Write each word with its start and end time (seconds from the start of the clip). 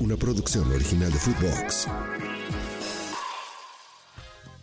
una 0.00 0.16
producción 0.16 0.70
original 0.72 1.12
de 1.12 1.18
Footbox. 1.18 1.88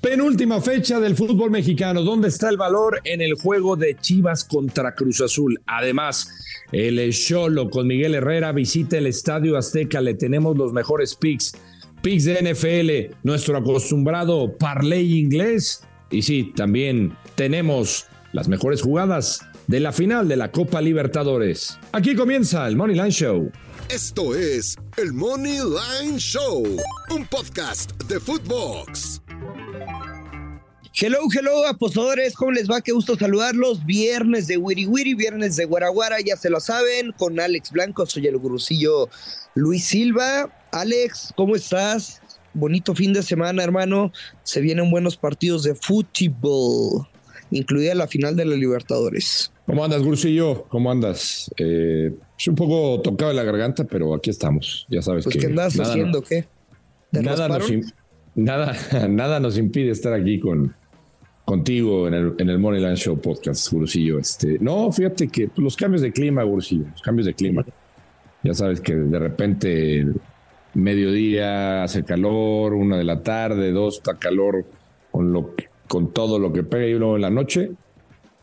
Penúltima 0.02 0.60
fecha 0.62 1.00
del 1.00 1.16
fútbol 1.16 1.52
mexicano. 1.52 2.02
¿Dónde 2.02 2.30
está 2.30 2.50
el 2.50 2.58
valor 2.58 3.02
en 3.04 3.22
el 3.22 3.36
juego 3.36 3.76
de 3.76 3.96
Chivas 3.96 4.44
contra 4.44 4.96
Cruz 4.96 5.22
Azul? 5.22 5.62
Además, 5.68 6.28
el 6.72 7.14
Cholo 7.14 7.70
con 7.70 7.86
Miguel 7.86 8.16
Herrera 8.16 8.52
visita 8.52 8.98
el 8.98 9.06
Estadio 9.06 9.58
Azteca. 9.58 10.02
Le 10.02 10.16
tenemos 10.16 10.58
los 10.58 10.74
mejores 10.74 11.14
picks. 11.14 11.54
Picks 12.02 12.26
de 12.26 12.54
NFL, 12.54 13.16
nuestro 13.24 13.56
acostumbrado 13.56 14.58
parlay 14.58 15.20
inglés. 15.20 15.84
Y 16.10 16.24
sí, 16.24 16.52
también 16.56 17.16
tenemos 17.36 18.08
las 18.34 18.48
mejores 18.48 18.82
jugadas 18.82 19.42
de 19.68 19.80
la 19.80 19.92
final 19.92 20.28
de 20.28 20.36
la 20.36 20.52
Copa 20.52 20.82
Libertadores. 20.82 21.78
Aquí 21.92 22.16
comienza 22.16 22.68
el 22.68 22.76
Money 22.76 23.12
Show. 23.12 23.52
Esto 23.94 24.34
es 24.34 24.78
el 24.96 25.12
Money 25.12 25.58
Line 25.58 26.18
Show, 26.18 26.64
un 27.10 27.26
podcast 27.26 27.92
de 28.04 28.22
Footbox. 28.22 29.22
Hello, 30.94 31.20
hello, 31.38 31.68
apostadores, 31.68 32.34
¿cómo 32.36 32.52
les 32.52 32.72
va? 32.72 32.80
Qué 32.80 32.94
gusto 32.94 33.18
saludarlos. 33.18 33.86
Viernes 33.86 34.48
de 34.48 34.56
Wiri 34.56 34.86
Wiri, 34.86 35.14
viernes 35.14 35.58
de 35.58 35.66
Guaraguara, 35.66 36.22
ya 36.22 36.38
se 36.38 36.50
lo 36.50 36.62
saben, 36.62 37.12
con 37.18 37.38
Alex 37.38 37.72
Blanco, 37.72 38.06
soy 38.06 38.28
el 38.28 38.38
gurusillo 38.38 39.10
Luis 39.56 39.84
Silva. 39.84 40.50
Alex, 40.72 41.34
¿cómo 41.36 41.58
estás? 41.58 42.22
Bonito 42.54 42.96
fin 42.96 43.12
de 43.12 43.24
semana, 43.24 43.62
hermano. 43.62 44.14
Se 44.44 44.62
vienen 44.62 44.90
buenos 44.90 45.18
partidos 45.18 45.64
de 45.64 45.76
fútbol, 45.76 47.10
incluida 47.52 47.94
la 47.96 48.08
final 48.08 48.36
de 48.36 48.46
la 48.46 48.56
Libertadores. 48.56 49.52
¿Cómo 49.66 49.84
andas, 49.84 50.02
Gurusillo? 50.02 50.66
¿Cómo 50.70 50.92
andas? 50.92 51.52
Eh, 51.58 52.14
es 52.38 52.48
un 52.48 52.56
poco 52.56 53.02
tocado 53.02 53.32
en 53.32 53.38
la 53.38 53.44
garganta, 53.44 53.84
pero 53.84 54.14
aquí 54.16 54.30
estamos. 54.30 54.88
Ya 54.90 55.02
sabes 55.02 55.26
pues, 55.26 55.36
que. 55.36 55.42
¿Qué 55.42 55.48
andas 55.48 55.80
haciendo? 55.80 56.22
¿Qué? 56.22 56.46
nada, 57.12 57.48
nos, 57.48 57.72
nada, 58.36 58.76
nada 59.10 59.40
nos 59.40 59.58
impide 59.58 59.92
estar 59.92 60.14
aquí 60.14 60.40
con, 60.40 60.74
contigo 61.46 62.08
en 62.08 62.14
el, 62.14 62.34
en 62.38 62.50
el 62.50 62.60
Moneyland 62.60 62.98
Show 62.98 63.20
podcast, 63.20 63.72
Gurusillo. 63.72 64.20
Este, 64.20 64.58
no, 64.60 64.92
fíjate 64.92 65.28
que 65.28 65.48
pues, 65.48 65.60
los 65.60 65.76
cambios 65.76 66.02
de 66.02 66.12
clima, 66.12 66.44
Gurusillo, 66.44 66.86
los 66.92 67.02
cambios 67.02 67.28
de 67.28 67.34
clima. 67.34 67.66
Ya 68.44 68.54
sabes 68.54 68.82
que 68.82 68.96
de 68.96 69.20
repente 69.20 70.06
mediodía 70.74 71.84
hace 71.84 72.04
calor, 72.04 72.74
una 72.74 72.98
de 72.98 73.04
la 73.04 73.22
tarde, 73.22 73.72
dos 73.72 73.98
está 73.98 74.18
calor 74.18 74.66
con 75.12 75.32
lo 75.32 75.54
con 75.92 76.14
todo 76.14 76.40
lo 76.40 76.54
que 76.54 76.64
pega 76.64 76.86
y 76.86 76.94
luego 76.94 77.18
en 77.18 77.22
la 77.24 77.30
noche 77.30 77.72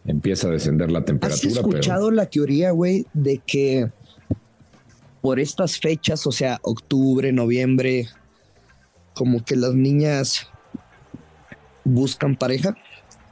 empieza 0.05 0.49
a 0.49 0.51
descender 0.51 0.91
la 0.91 1.03
temperatura. 1.03 1.51
¿Has 1.51 1.57
escuchado 1.57 2.11
la 2.11 2.27
teoría, 2.27 2.73
güey, 2.73 3.07
de 3.15 3.39
que 3.39 3.89
por 5.23 5.41
estas 5.41 5.81
fechas, 5.81 6.27
o 6.27 6.31
sea, 6.33 6.59
octubre, 6.61 7.33
noviembre, 7.33 8.07
como 9.15 9.43
que 9.43 9.57
las 9.57 9.73
niñas 9.73 10.47
buscan 11.85 12.37
pareja? 12.37 12.77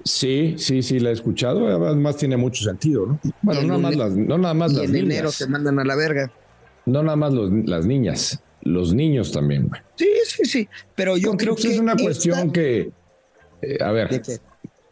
Sí, 0.02 0.54
sí, 0.56 0.82
sí, 0.82 0.98
la 0.98 1.10
he 1.10 1.12
escuchado. 1.12 1.66
Además 1.86 2.16
tiene 2.16 2.38
mucho 2.38 2.64
sentido, 2.64 3.04
¿no? 3.06 3.20
Bueno, 3.42 3.62
no, 3.64 3.78
más 3.78 3.96
las, 3.96 4.16
no 4.16 4.38
nada 4.38 4.54
más 4.54 4.72
y 4.72 4.76
las 4.76 4.84
en 4.86 4.92
niñas. 4.92 5.10
enero 5.10 5.30
se 5.32 5.46
mandan 5.48 5.78
a 5.78 5.84
la 5.84 5.94
verga. 5.94 6.32
No 6.86 7.02
nada 7.02 7.16
más 7.16 7.34
los- 7.34 7.50
las 7.66 7.84
niñas, 7.84 8.40
los 8.62 8.94
niños 8.94 9.30
también, 9.30 9.68
güey. 9.68 9.80
Sí, 9.96 10.08
sí, 10.26 10.44
sí. 10.46 10.68
Pero 10.94 11.18
yo 11.18 11.32
Porque, 11.32 11.44
creo 11.44 11.54
pues, 11.54 11.66
que 11.66 11.72
es 11.74 11.78
una 11.80 11.92
esta- 11.92 12.04
cuestión 12.04 12.50
que, 12.50 12.92
eh, 13.62 13.78
a 13.82 13.92
ver. 13.92 14.22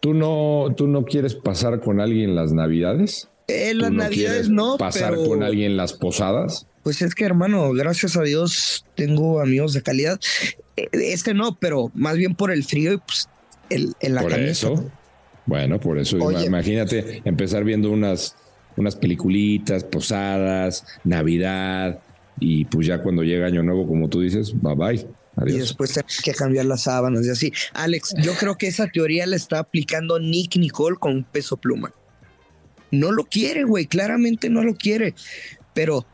¿tú 0.01 0.15
no, 0.15 0.75
tú 0.77 0.87
no 0.87 1.05
quieres 1.05 1.35
pasar 1.35 1.81
con 1.81 2.01
alguien 2.01 2.35
las 2.35 2.53
navidades? 2.53 3.29
Eh, 3.49 3.71
¿Tú 3.73 3.79
las 3.79 3.91
no 3.93 4.03
navidades 4.05 4.49
no, 4.49 4.77
pasar 4.77 5.15
pero 5.15 5.29
con 5.29 5.43
alguien 5.43 5.77
las 5.77 5.93
posadas? 5.93 6.67
pues 6.83 7.01
es 7.01 7.15
que 7.15 7.25
hermano, 7.25 7.73
gracias 7.73 8.15
a 8.17 8.23
Dios 8.23 8.85
tengo 8.95 9.41
amigos 9.41 9.73
de 9.73 9.83
calidad. 9.83 10.21
Eh, 10.77 10.89
Este 10.93 11.33
no, 11.33 11.57
pero 11.59 11.91
más 11.95 12.17
bien 12.17 12.35
por 12.35 12.51
el 12.51 12.65
frío 12.65 12.93
y 12.93 12.97
pues 12.99 13.29
el, 13.71 13.95
en 14.01 14.15
la 14.15 14.21
por 14.23 14.33
camisa. 14.33 14.51
eso. 14.73 14.91
Bueno, 15.47 15.81
por 15.81 15.99
eso. 15.99 16.19
Oye. 16.19 16.45
Imagínate 16.45 17.23
empezar 17.25 17.65
viendo 17.65 17.91
unas, 17.91 18.37
unas 18.77 18.97
peliculitas, 18.97 19.85
posadas, 19.85 20.87
Navidad, 21.05 22.01
y 22.41 22.67
pues 22.67 22.87
ya 22.87 23.03
cuando 23.03 23.23
llega 23.23 23.47
Año 23.47 23.63
Nuevo, 23.63 23.87
como 23.87 24.09
tú 24.09 24.21
dices, 24.21 24.53
bye 24.61 24.75
bye. 24.75 25.07
Y 25.47 25.53
después 25.59 25.93
tenemos 25.93 26.21
que 26.23 26.33
cambiar 26.33 26.65
las 26.67 26.83
sábanas 26.85 27.27
y 27.27 27.31
así. 27.31 27.53
Alex, 27.73 28.15
yo 28.23 28.33
creo 28.39 28.57
que 28.57 28.67
esa 28.69 28.87
teoría 28.87 29.27
la 29.27 29.37
está 29.37 29.59
aplicando 29.59 30.19
Nick 30.21 30.57
Nicole 30.57 30.97
con 30.97 31.25
peso 31.25 31.57
pluma. 31.57 31.93
No 32.91 33.11
lo 33.11 33.25
quiere, 33.25 33.65
güey, 33.65 33.87
claramente 33.87 34.49
no 34.49 34.63
lo 34.63 34.75
quiere. 34.75 35.15
Pero 35.73 36.07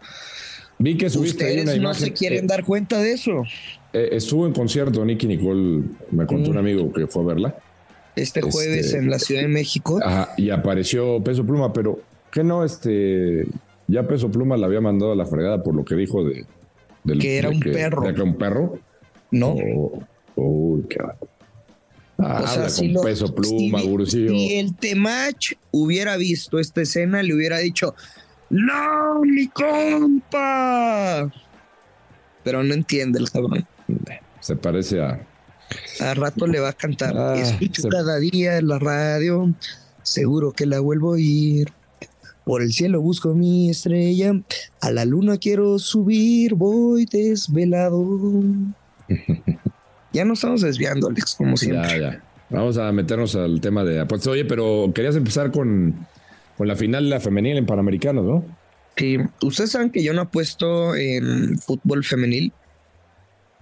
Vi 0.78 0.96
que 0.96 1.10
subiste 1.10 1.44
ahí 1.44 1.50
ustedes 1.58 1.64
una 1.64 1.74
no 1.76 1.82
imagen. 1.82 2.04
se 2.06 2.12
quieren 2.14 2.44
eh, 2.44 2.48
dar 2.48 2.64
cuenta 2.64 2.98
de 2.98 3.12
eso. 3.12 3.44
eh, 3.92 4.08
estuvo 4.12 4.46
en 4.46 4.54
concierto 4.54 5.04
Nicky 5.04 5.26
Nicole, 5.26 5.82
me 6.10 6.24
contó 6.26 6.48
Mm. 6.48 6.52
un 6.52 6.58
amigo 6.58 6.92
que 6.92 7.06
fue 7.06 7.22
a 7.22 7.26
verla. 7.26 7.54
Este 8.16 8.40
este- 8.40 8.50
jueves 8.50 8.94
en 8.94 9.10
la 9.10 9.18
Ciudad 9.18 9.42
de 9.42 9.48
México. 9.48 10.00
Ajá, 10.02 10.32
y 10.38 10.48
apareció 10.50 11.22
Peso 11.22 11.44
Pluma, 11.44 11.72
pero 11.72 12.00
que 12.32 12.42
no, 12.42 12.64
este, 12.64 13.46
ya 13.86 14.06
Peso 14.08 14.30
Pluma 14.30 14.56
la 14.56 14.66
había 14.66 14.80
mandado 14.80 15.12
a 15.12 15.16
la 15.16 15.26
fregada 15.26 15.62
por 15.62 15.74
lo 15.74 15.84
que 15.84 15.94
dijo 15.96 16.24
de, 16.24 16.46
del- 17.04 17.18
Que 17.18 17.36
era 17.38 17.50
de 17.50 17.56
un 17.56 17.60
perro. 17.60 18.02
de 18.02 18.14
que 18.14 18.22
un 18.22 18.36
perro. 18.38 18.78
No. 19.30 19.54
Oh, 19.76 20.02
uy, 20.36 20.84
qué. 20.88 20.98
Ah, 22.18 22.42
O 22.44 22.46
sea, 22.46 22.68
si 22.68 22.86
con 22.86 22.94
lo- 22.94 23.00
Peso 23.02 23.34
Pluma, 23.34 23.80
si-. 24.06 24.28
Si 24.28 24.54
el 24.56 24.74
Temach 24.76 25.52
hubiera 25.70 26.16
visto 26.16 26.58
esta 26.58 26.82
escena, 26.82 27.22
le 27.22 27.34
hubiera 27.34 27.58
dicho: 27.58 27.94
¡No, 28.50 29.20
mi 29.22 29.46
compa! 29.48 31.30
Pero 32.44 32.62
no 32.62 32.74
entiende 32.74 33.18
el 33.18 33.30
cabrón. 33.30 33.66
Se 34.40 34.56
parece 34.56 35.00
a. 35.00 35.26
A 36.00 36.14
rato 36.14 36.46
le 36.46 36.58
va 36.60 36.70
a 36.70 36.72
cantar. 36.72 37.14
Ah, 37.16 37.36
Escucho 37.36 37.82
se- 37.82 37.88
cada 37.88 38.18
día 38.18 38.56
en 38.58 38.68
la 38.68 38.78
radio, 38.78 39.54
seguro 40.02 40.52
que 40.52 40.66
la 40.66 40.80
vuelvo 40.80 41.10
a 41.10 41.12
oír. 41.12 41.68
Por 42.44 42.62
el 42.62 42.72
cielo 42.72 43.00
busco 43.00 43.34
mi 43.34 43.70
estrella, 43.70 44.32
a 44.80 44.90
la 44.90 45.04
luna 45.04 45.36
quiero 45.38 45.78
subir, 45.78 46.54
voy 46.54 47.04
desvelado. 47.06 48.04
Ya 50.12 50.24
nos 50.24 50.38
estamos 50.38 50.62
desviando, 50.62 51.08
Alex, 51.08 51.34
como 51.36 51.56
siempre. 51.56 51.90
Ya, 51.90 51.98
ya. 51.98 52.24
Vamos 52.50 52.78
a 52.78 52.90
meternos 52.92 53.36
al 53.36 53.60
tema 53.60 53.84
de 53.84 54.00
apuestas. 54.00 54.32
Oye, 54.32 54.44
pero 54.44 54.90
querías 54.94 55.14
empezar 55.16 55.52
con, 55.52 56.06
con 56.56 56.66
la 56.66 56.76
final 56.76 57.04
de 57.04 57.10
la 57.10 57.20
femenil 57.20 57.56
en 57.56 57.66
Panamericanos, 57.66 58.24
¿no? 58.24 58.44
Sí, 58.96 59.18
ustedes 59.42 59.70
saben 59.70 59.90
que 59.90 60.02
yo 60.02 60.12
no 60.12 60.22
apuesto 60.22 60.96
en 60.96 61.58
fútbol 61.58 62.04
femenil. 62.04 62.52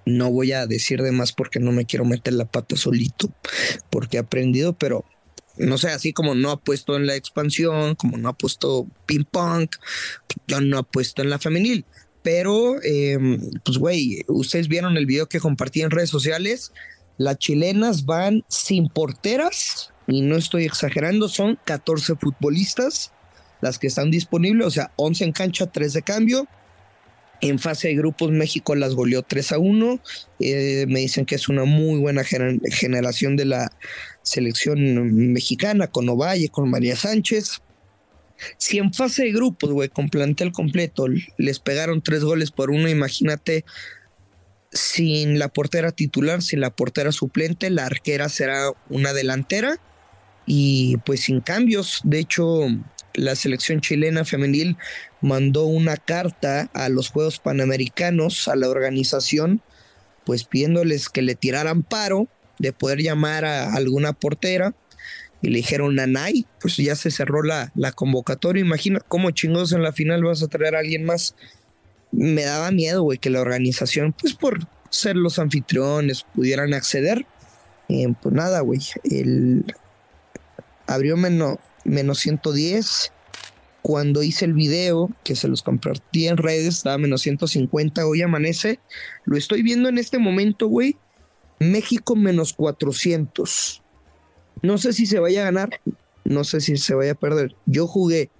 No 0.06 0.30
voy 0.30 0.52
a 0.52 0.66
decir 0.66 1.02
de 1.02 1.12
más 1.12 1.32
porque 1.32 1.60
no 1.60 1.70
me 1.70 1.84
quiero 1.84 2.06
meter 2.06 2.32
la 2.32 2.46
pata 2.46 2.76
solito, 2.76 3.30
porque 3.90 4.16
he 4.16 4.20
aprendido, 4.20 4.72
pero 4.72 5.04
no 5.58 5.76
sé, 5.76 5.88
así 5.88 6.14
como 6.14 6.34
no 6.34 6.50
apuesto 6.50 6.96
en 6.96 7.06
la 7.06 7.14
expansión, 7.14 7.94
como 7.94 8.16
no 8.16 8.30
apuesto 8.30 8.86
ping 9.04 9.24
pong, 9.30 9.68
yo 10.46 10.60
no 10.62 10.78
apuesto 10.78 11.20
en 11.22 11.30
la 11.30 11.38
femenil. 11.38 11.84
Pero, 12.22 12.76
eh, 12.82 13.18
pues, 13.64 13.78
güey, 13.78 14.24
ustedes 14.28 14.68
vieron 14.68 14.96
el 14.96 15.06
video 15.06 15.28
que 15.28 15.40
compartí 15.40 15.82
en 15.82 15.90
redes 15.90 16.10
sociales. 16.10 16.72
Las 17.16 17.38
chilenas 17.38 18.04
van 18.04 18.44
sin 18.48 18.88
porteras, 18.88 19.92
y 20.06 20.22
no 20.22 20.36
estoy 20.36 20.64
exagerando, 20.64 21.28
son 21.28 21.58
14 21.64 22.14
futbolistas 22.16 23.12
las 23.60 23.78
que 23.78 23.88
están 23.88 24.10
disponibles, 24.10 24.66
o 24.66 24.70
sea, 24.70 24.92
11 24.96 25.24
en 25.24 25.32
cancha, 25.32 25.66
3 25.66 25.92
de 25.92 26.02
cambio. 26.02 26.46
En 27.40 27.58
fase 27.58 27.88
de 27.88 27.94
grupos, 27.94 28.30
México 28.32 28.74
las 28.74 28.94
goleó 28.94 29.22
3 29.22 29.52
a 29.52 29.58
1. 29.58 30.00
Eh, 30.40 30.86
me 30.88 31.00
dicen 31.00 31.24
que 31.24 31.36
es 31.36 31.48
una 31.48 31.64
muy 31.64 32.00
buena 32.00 32.22
gener- 32.22 32.60
generación 32.72 33.36
de 33.36 33.44
la 33.44 33.70
selección 34.22 35.32
mexicana, 35.32 35.86
con 35.86 36.08
Ovalle, 36.08 36.48
con 36.48 36.68
María 36.70 36.96
Sánchez. 36.96 37.60
Si 38.56 38.78
en 38.78 38.92
fase 38.92 39.24
de 39.24 39.32
grupos, 39.32 39.70
güey, 39.70 39.88
con 39.88 40.08
plantel 40.08 40.52
completo, 40.52 41.06
les 41.36 41.58
pegaron 41.58 42.02
tres 42.02 42.24
goles 42.24 42.50
por 42.50 42.70
uno, 42.70 42.88
imagínate 42.88 43.64
sin 44.72 45.38
la 45.38 45.48
portera 45.48 45.92
titular, 45.92 46.42
sin 46.42 46.60
la 46.60 46.70
portera 46.70 47.12
suplente, 47.12 47.70
la 47.70 47.86
arquera 47.86 48.28
será 48.28 48.70
una 48.90 49.12
delantera 49.12 49.78
y 50.46 50.98
pues 50.98 51.20
sin 51.20 51.40
cambios. 51.40 52.00
De 52.04 52.18
hecho, 52.18 52.66
la 53.14 53.34
selección 53.34 53.80
chilena 53.80 54.24
femenil 54.24 54.76
mandó 55.20 55.64
una 55.64 55.96
carta 55.96 56.70
a 56.72 56.88
los 56.88 57.10
Juegos 57.10 57.38
Panamericanos, 57.38 58.48
a 58.48 58.56
la 58.56 58.68
organización, 58.68 59.62
pues 60.24 60.44
pidiéndoles 60.44 61.08
que 61.08 61.22
le 61.22 61.34
tiraran 61.34 61.82
paro 61.82 62.28
de 62.58 62.72
poder 62.72 63.00
llamar 63.00 63.44
a 63.44 63.74
alguna 63.74 64.12
portera. 64.12 64.74
Y 65.40 65.48
le 65.50 65.58
dijeron, 65.58 65.94
Nanay, 65.94 66.46
pues 66.60 66.76
ya 66.76 66.96
se 66.96 67.10
cerró 67.10 67.42
la, 67.42 67.72
la 67.74 67.92
convocatoria. 67.92 68.60
Imagina 68.60 69.00
cómo 69.00 69.30
chingados 69.30 69.72
en 69.72 69.82
la 69.82 69.92
final 69.92 70.24
vas 70.24 70.42
a 70.42 70.48
traer 70.48 70.74
a 70.74 70.80
alguien 70.80 71.04
más. 71.04 71.34
Me 72.10 72.44
daba 72.44 72.70
miedo, 72.70 73.02
güey, 73.02 73.18
que 73.18 73.30
la 73.30 73.40
organización, 73.40 74.14
pues 74.18 74.34
por 74.34 74.66
ser 74.90 75.16
los 75.16 75.38
anfitriones, 75.38 76.24
pudieran 76.34 76.74
acceder. 76.74 77.26
Eh, 77.88 78.06
pues 78.20 78.34
nada, 78.34 78.60
güey. 78.60 78.80
El, 79.04 79.64
abrió 80.86 81.16
menos, 81.16 81.58
menos 81.84 82.18
110, 82.18 83.12
cuando 83.82 84.22
hice 84.22 84.44
el 84.44 84.54
video, 84.54 85.10
que 85.24 85.36
se 85.36 85.48
los 85.48 85.62
compartí 85.62 86.26
en 86.26 86.36
redes, 86.36 86.78
estaba 86.78 86.98
menos 86.98 87.22
150, 87.22 88.06
hoy 88.06 88.22
amanece. 88.22 88.80
Lo 89.24 89.36
estoy 89.36 89.62
viendo 89.62 89.88
en 89.88 89.98
este 89.98 90.18
momento, 90.18 90.66
güey. 90.66 90.96
México 91.60 92.16
menos 92.16 92.52
400. 92.52 93.82
No 94.62 94.78
sé 94.78 94.92
si 94.92 95.06
se 95.06 95.20
vaya 95.20 95.42
a 95.42 95.44
ganar, 95.44 95.80
no 96.24 96.44
sé 96.44 96.60
si 96.60 96.76
se 96.76 96.94
vaya 96.94 97.12
a 97.12 97.14
perder. 97.14 97.54
Yo 97.66 97.86
jugué. 97.86 98.30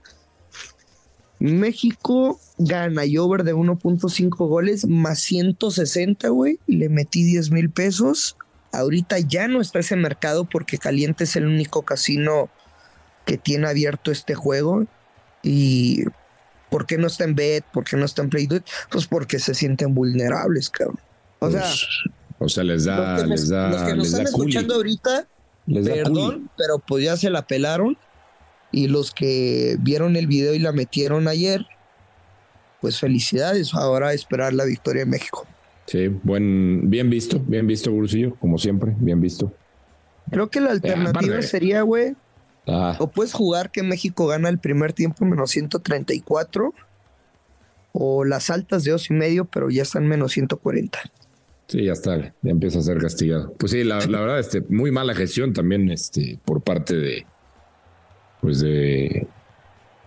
México 1.38 2.40
gana 2.58 3.04
y 3.04 3.16
over 3.16 3.44
de 3.44 3.54
1.5 3.54 4.36
goles 4.48 4.86
más 4.86 5.20
160, 5.20 6.28
güey. 6.28 6.58
Le 6.66 6.88
metí 6.88 7.22
10 7.22 7.50
mil 7.52 7.70
pesos. 7.70 8.36
Ahorita 8.72 9.18
ya 9.18 9.48
no 9.48 9.60
está 9.60 9.78
ese 9.78 9.96
mercado 9.96 10.44
porque 10.44 10.78
Caliente 10.78 11.24
es 11.24 11.36
el 11.36 11.46
único 11.46 11.82
casino 11.82 12.50
que 13.24 13.38
tiene 13.38 13.68
abierto 13.68 14.10
este 14.10 14.34
juego. 14.34 14.86
Y 15.42 16.04
¿por 16.70 16.86
qué 16.86 16.98
no 16.98 17.06
está 17.06 17.24
en 17.24 17.34
Bet? 17.34 17.64
¿Por 17.72 17.84
qué 17.84 17.96
no 17.96 18.04
está 18.04 18.22
en 18.22 18.30
Play? 18.30 18.48
Pues 18.90 19.06
porque 19.06 19.38
se 19.38 19.54
sienten 19.54 19.94
vulnerables, 19.94 20.70
cabrón. 20.70 20.98
O 21.38 21.50
sea, 21.50 21.62
Pues, 21.62 21.86
o 22.38 22.48
sea, 22.48 22.64
les 22.64 22.84
da, 22.84 23.12
los 23.12 23.22
que, 23.22 23.26
les 23.28 23.48
da, 23.48 23.68
los 23.68 23.82
que 23.82 23.94
nos 23.94 23.98
les 23.98 24.06
están 24.08 24.26
escuchando 24.26 24.74
ahorita, 24.74 25.26
Les 25.68 25.88
perdón, 25.88 26.50
pero 26.56 26.78
pues 26.78 27.04
ya 27.04 27.16
se 27.16 27.30
la 27.30 27.46
pelaron. 27.46 27.96
Y 28.70 28.88
los 28.88 29.12
que 29.12 29.76
vieron 29.80 30.16
el 30.16 30.26
video 30.26 30.54
y 30.54 30.58
la 30.58 30.72
metieron 30.72 31.28
ayer, 31.28 31.66
pues 32.80 32.98
felicidades. 32.98 33.72
Ahora 33.74 34.08
a 34.08 34.12
esperar 34.12 34.52
la 34.52 34.64
victoria 34.64 35.04
de 35.04 35.10
México. 35.10 35.46
Sí, 35.86 36.08
buen, 36.08 36.90
bien 36.90 37.08
visto, 37.08 37.40
bien 37.46 37.66
visto, 37.66 37.90
Gurusillo, 37.90 38.34
como 38.36 38.58
siempre, 38.58 38.94
bien 38.98 39.20
visto. 39.20 39.52
Creo 40.30 40.50
que 40.50 40.60
la 40.60 40.72
alternativa 40.72 41.36
aparte- 41.36 41.42
sería, 41.46 41.80
güey, 41.82 42.14
o 42.98 43.06
puedes 43.06 43.32
jugar 43.32 43.70
que 43.70 43.82
México 43.82 44.26
gana 44.26 44.50
el 44.50 44.58
primer 44.58 44.92
tiempo 44.92 45.24
menos 45.24 45.50
134, 45.50 46.74
o 47.92 48.24
las 48.24 48.50
altas 48.50 48.84
de 48.84 48.90
dos 48.90 49.10
y 49.10 49.14
medio, 49.14 49.46
pero 49.46 49.70
ya 49.70 49.82
están 49.82 50.06
menos 50.06 50.32
140. 50.32 50.98
Sí, 51.68 51.84
ya 51.84 51.92
está, 51.92 52.18
ya 52.42 52.50
empieza 52.50 52.78
a 52.80 52.82
ser 52.82 52.98
castigado. 52.98 53.54
Pues 53.58 53.72
sí, 53.72 53.84
la, 53.84 53.98
la 54.06 54.20
verdad, 54.20 54.40
este, 54.40 54.62
muy 54.68 54.90
mala 54.90 55.14
gestión 55.14 55.52
también, 55.52 55.90
este, 55.90 56.38
por 56.44 56.62
parte 56.62 56.96
de, 56.96 57.26
pues 58.40 58.60
de, 58.60 59.26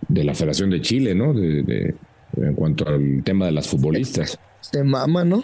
de 0.08 0.24
la 0.24 0.34
Federación 0.34 0.70
de 0.70 0.80
Chile, 0.80 1.14
¿no? 1.14 1.32
De, 1.32 1.62
de- 1.62 1.94
en 2.34 2.54
cuanto 2.54 2.88
al 2.88 3.22
tema 3.24 3.44
de 3.46 3.52
las 3.52 3.68
futbolistas. 3.68 4.38
Se 4.60 4.82
mama, 4.82 5.22
¿no? 5.22 5.42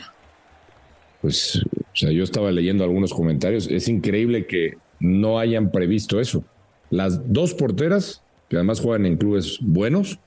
Pues, 1.20 1.56
o 1.56 1.84
sea, 1.96 2.10
yo 2.12 2.24
estaba 2.24 2.50
leyendo 2.50 2.82
algunos 2.82 3.12
comentarios. 3.12 3.68
Es 3.70 3.88
increíble 3.88 4.46
que 4.46 4.78
no 4.98 5.38
hayan 5.38 5.70
previsto 5.70 6.18
eso. 6.18 6.44
Las 6.88 7.30
dos 7.30 7.52
porteras, 7.52 8.22
que 8.48 8.56
además 8.56 8.80
juegan 8.80 9.04
en 9.04 9.18
clubes 9.18 9.58
buenos, 9.60 10.18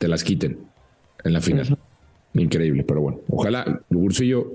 te 0.00 0.08
las 0.08 0.24
quiten 0.24 0.58
en 1.22 1.32
la 1.32 1.40
final. 1.40 1.78
Increíble, 2.34 2.84
pero 2.84 3.00
bueno. 3.00 3.20
Ojalá, 3.28 3.80
Gursillo, 3.90 4.52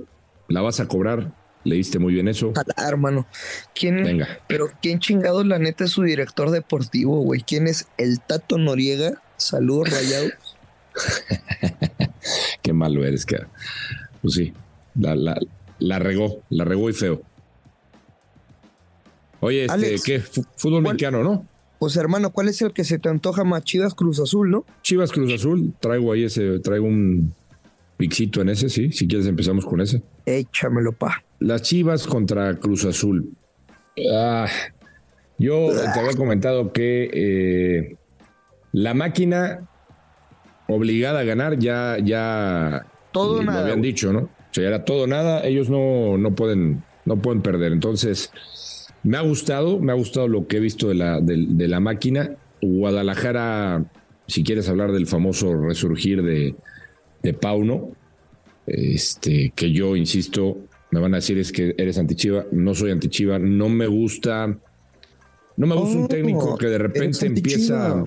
la 0.47 0.61
vas 0.61 0.79
a 0.79 0.87
cobrar. 0.87 1.33
Leíste 1.63 1.99
muy 1.99 2.13
bien 2.13 2.27
eso. 2.27 2.49
Ojalá, 2.49 2.87
hermano. 2.87 3.27
¿Quién, 3.75 4.03
Venga. 4.03 4.27
Pero 4.47 4.69
¿quién 4.81 4.99
chingados 4.99 5.45
la 5.45 5.59
neta 5.59 5.83
es 5.85 5.91
su 5.91 6.03
director 6.03 6.51
deportivo, 6.51 7.21
güey? 7.21 7.41
¿Quién 7.41 7.67
es 7.67 7.87
el 7.97 8.19
Tato 8.21 8.57
Noriega? 8.57 9.21
Saludos, 9.37 9.89
rayados. 9.91 10.31
Qué 12.61 12.73
malo 12.73 13.05
eres, 13.05 13.25
que 13.25 13.37
Pues 14.21 14.33
sí, 14.35 14.53
la, 14.95 15.15
la, 15.15 15.37
la 15.79 15.99
regó, 15.99 16.41
la 16.49 16.65
regó 16.65 16.89
y 16.89 16.93
feo. 16.93 17.21
Oye, 19.41 19.61
este, 19.65 19.73
Alex, 19.73 20.03
¿qué? 20.03 20.19
Fútbol 20.19 20.83
¿cuál- 20.83 20.95
mexicano, 20.95 21.23
¿no? 21.23 21.45
Pues 21.79 21.95
hermano, 21.95 22.31
¿cuál 22.31 22.49
es 22.49 22.61
el 22.61 22.73
que 22.73 22.83
se 22.83 22.99
te 22.99 23.07
antoja 23.07 23.45
más? 23.45 23.63
Chivas 23.63 23.93
Cruz 23.93 24.19
Azul, 24.19 24.51
¿no? 24.51 24.65
Chivas 24.81 25.13
Cruz 25.13 25.31
Azul, 25.31 25.73
traigo 25.79 26.11
ahí 26.11 26.25
ese, 26.25 26.59
traigo 26.59 26.85
un 26.85 27.33
pixito 27.99 28.41
en 28.41 28.47
ese, 28.49 28.69
sí. 28.69 28.93
Si 28.93 29.07
quieres 29.07 29.27
empezamos 29.27 29.65
con 29.65 29.81
ese. 29.81 30.01
Échamelo, 30.25 30.93
pa. 30.93 31.21
Las 31.39 31.63
Chivas 31.63 32.07
contra 32.07 32.55
Cruz 32.55 32.85
Azul. 32.85 33.29
Ah, 34.13 34.47
yo 35.37 35.67
te 35.93 35.99
había 35.99 36.13
comentado 36.15 36.71
que 36.71 37.09
eh, 37.13 37.95
la 38.71 38.93
máquina 38.93 39.67
obligada 40.69 41.19
a 41.19 41.23
ganar 41.23 41.59
ya, 41.59 41.97
ya 42.01 42.85
Todo 43.11 43.39
lo 43.39 43.43
nada, 43.43 43.61
habían 43.63 43.79
güey. 43.79 43.91
dicho, 43.91 44.13
¿no? 44.13 44.19
O 44.19 44.53
sea, 44.53 44.65
era 44.67 44.85
todo 44.85 45.05
nada, 45.05 45.45
ellos 45.45 45.69
no, 45.69 46.17
no 46.17 46.33
pueden, 46.35 46.83
no 47.03 47.17
pueden 47.17 47.41
perder. 47.41 47.73
Entonces, 47.73 48.31
me 49.03 49.17
ha 49.17 49.21
gustado, 49.21 49.79
me 49.79 49.91
ha 49.91 49.95
gustado 49.95 50.29
lo 50.29 50.47
que 50.47 50.57
he 50.57 50.61
visto 50.61 50.87
de 50.87 50.95
la, 50.95 51.19
de, 51.19 51.45
de 51.49 51.67
la 51.67 51.81
máquina. 51.81 52.31
Guadalajara, 52.61 53.83
si 54.27 54.43
quieres 54.43 54.69
hablar 54.69 54.93
del 54.93 55.05
famoso 55.05 55.53
resurgir 55.55 56.23
de, 56.23 56.55
de 57.21 57.33
Pauno, 57.33 57.91
este, 58.65 59.51
que 59.55 59.71
yo 59.71 59.95
insisto, 59.95 60.57
me 60.91 60.99
van 60.99 61.13
a 61.13 61.17
decir 61.17 61.37
es 61.37 61.51
que 61.51 61.75
eres 61.77 61.97
antichiva, 61.97 62.45
no 62.51 62.73
soy 62.75 62.91
antichiva, 62.91 63.39
no 63.39 63.69
me 63.69 63.87
gusta, 63.87 64.47
no 65.57 65.67
me 65.67 65.75
gusta 65.75 65.97
Oh, 65.97 66.01
un 66.01 66.07
técnico 66.07 66.57
que 66.57 66.67
de 66.67 66.77
repente 66.77 67.25
empieza, 67.25 68.05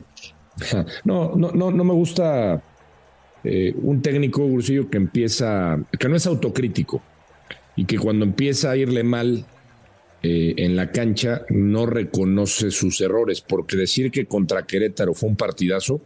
no, 1.05 1.35
no, 1.37 1.53
no, 1.53 1.71
no 1.71 1.85
me 1.85 1.93
gusta 1.93 2.63
eh, 3.45 3.75
un 3.83 4.03
técnico, 4.03 4.47
Gursillo, 4.47 4.89
que 4.89 4.99
empieza, 4.99 5.79
que 5.99 6.09
no 6.09 6.17
es 6.17 6.27
autocrítico 6.27 7.03
y 7.75 7.85
que 7.85 7.99
cuando 7.99 8.25
empieza 8.25 8.71
a 8.71 8.77
irle 8.77 9.03
mal 9.03 9.45
eh, 10.23 10.55
en 10.59 10.77
la 10.77 10.93
cancha 10.93 11.45
no 11.49 11.87
reconoce 11.87 12.71
sus 12.71 13.01
errores, 13.01 13.41
porque 13.41 13.77
decir 13.77 14.11
que 14.11 14.27
contra 14.27 14.65
Querétaro 14.65 15.15
fue 15.15 15.29
un 15.29 15.37
partidazo, 15.37 16.01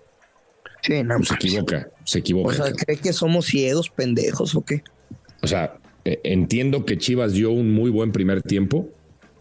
Sí, 0.86 1.02
no, 1.02 1.16
pues 1.16 1.28
se 1.28 1.34
mames. 1.34 1.44
equivoca, 1.44 1.88
se 2.04 2.18
equivoca. 2.20 2.48
O 2.48 2.52
sea. 2.52 2.72
¿cree 2.72 2.96
que 2.98 3.12
somos 3.12 3.46
ciegos, 3.46 3.90
pendejos 3.90 4.54
o 4.54 4.64
qué? 4.64 4.82
O 5.42 5.46
sea, 5.46 5.78
eh, 6.04 6.20
entiendo 6.24 6.84
que 6.84 6.96
Chivas 6.98 7.32
dio 7.32 7.50
un 7.50 7.72
muy 7.74 7.90
buen 7.90 8.12
primer 8.12 8.42
tiempo. 8.42 8.88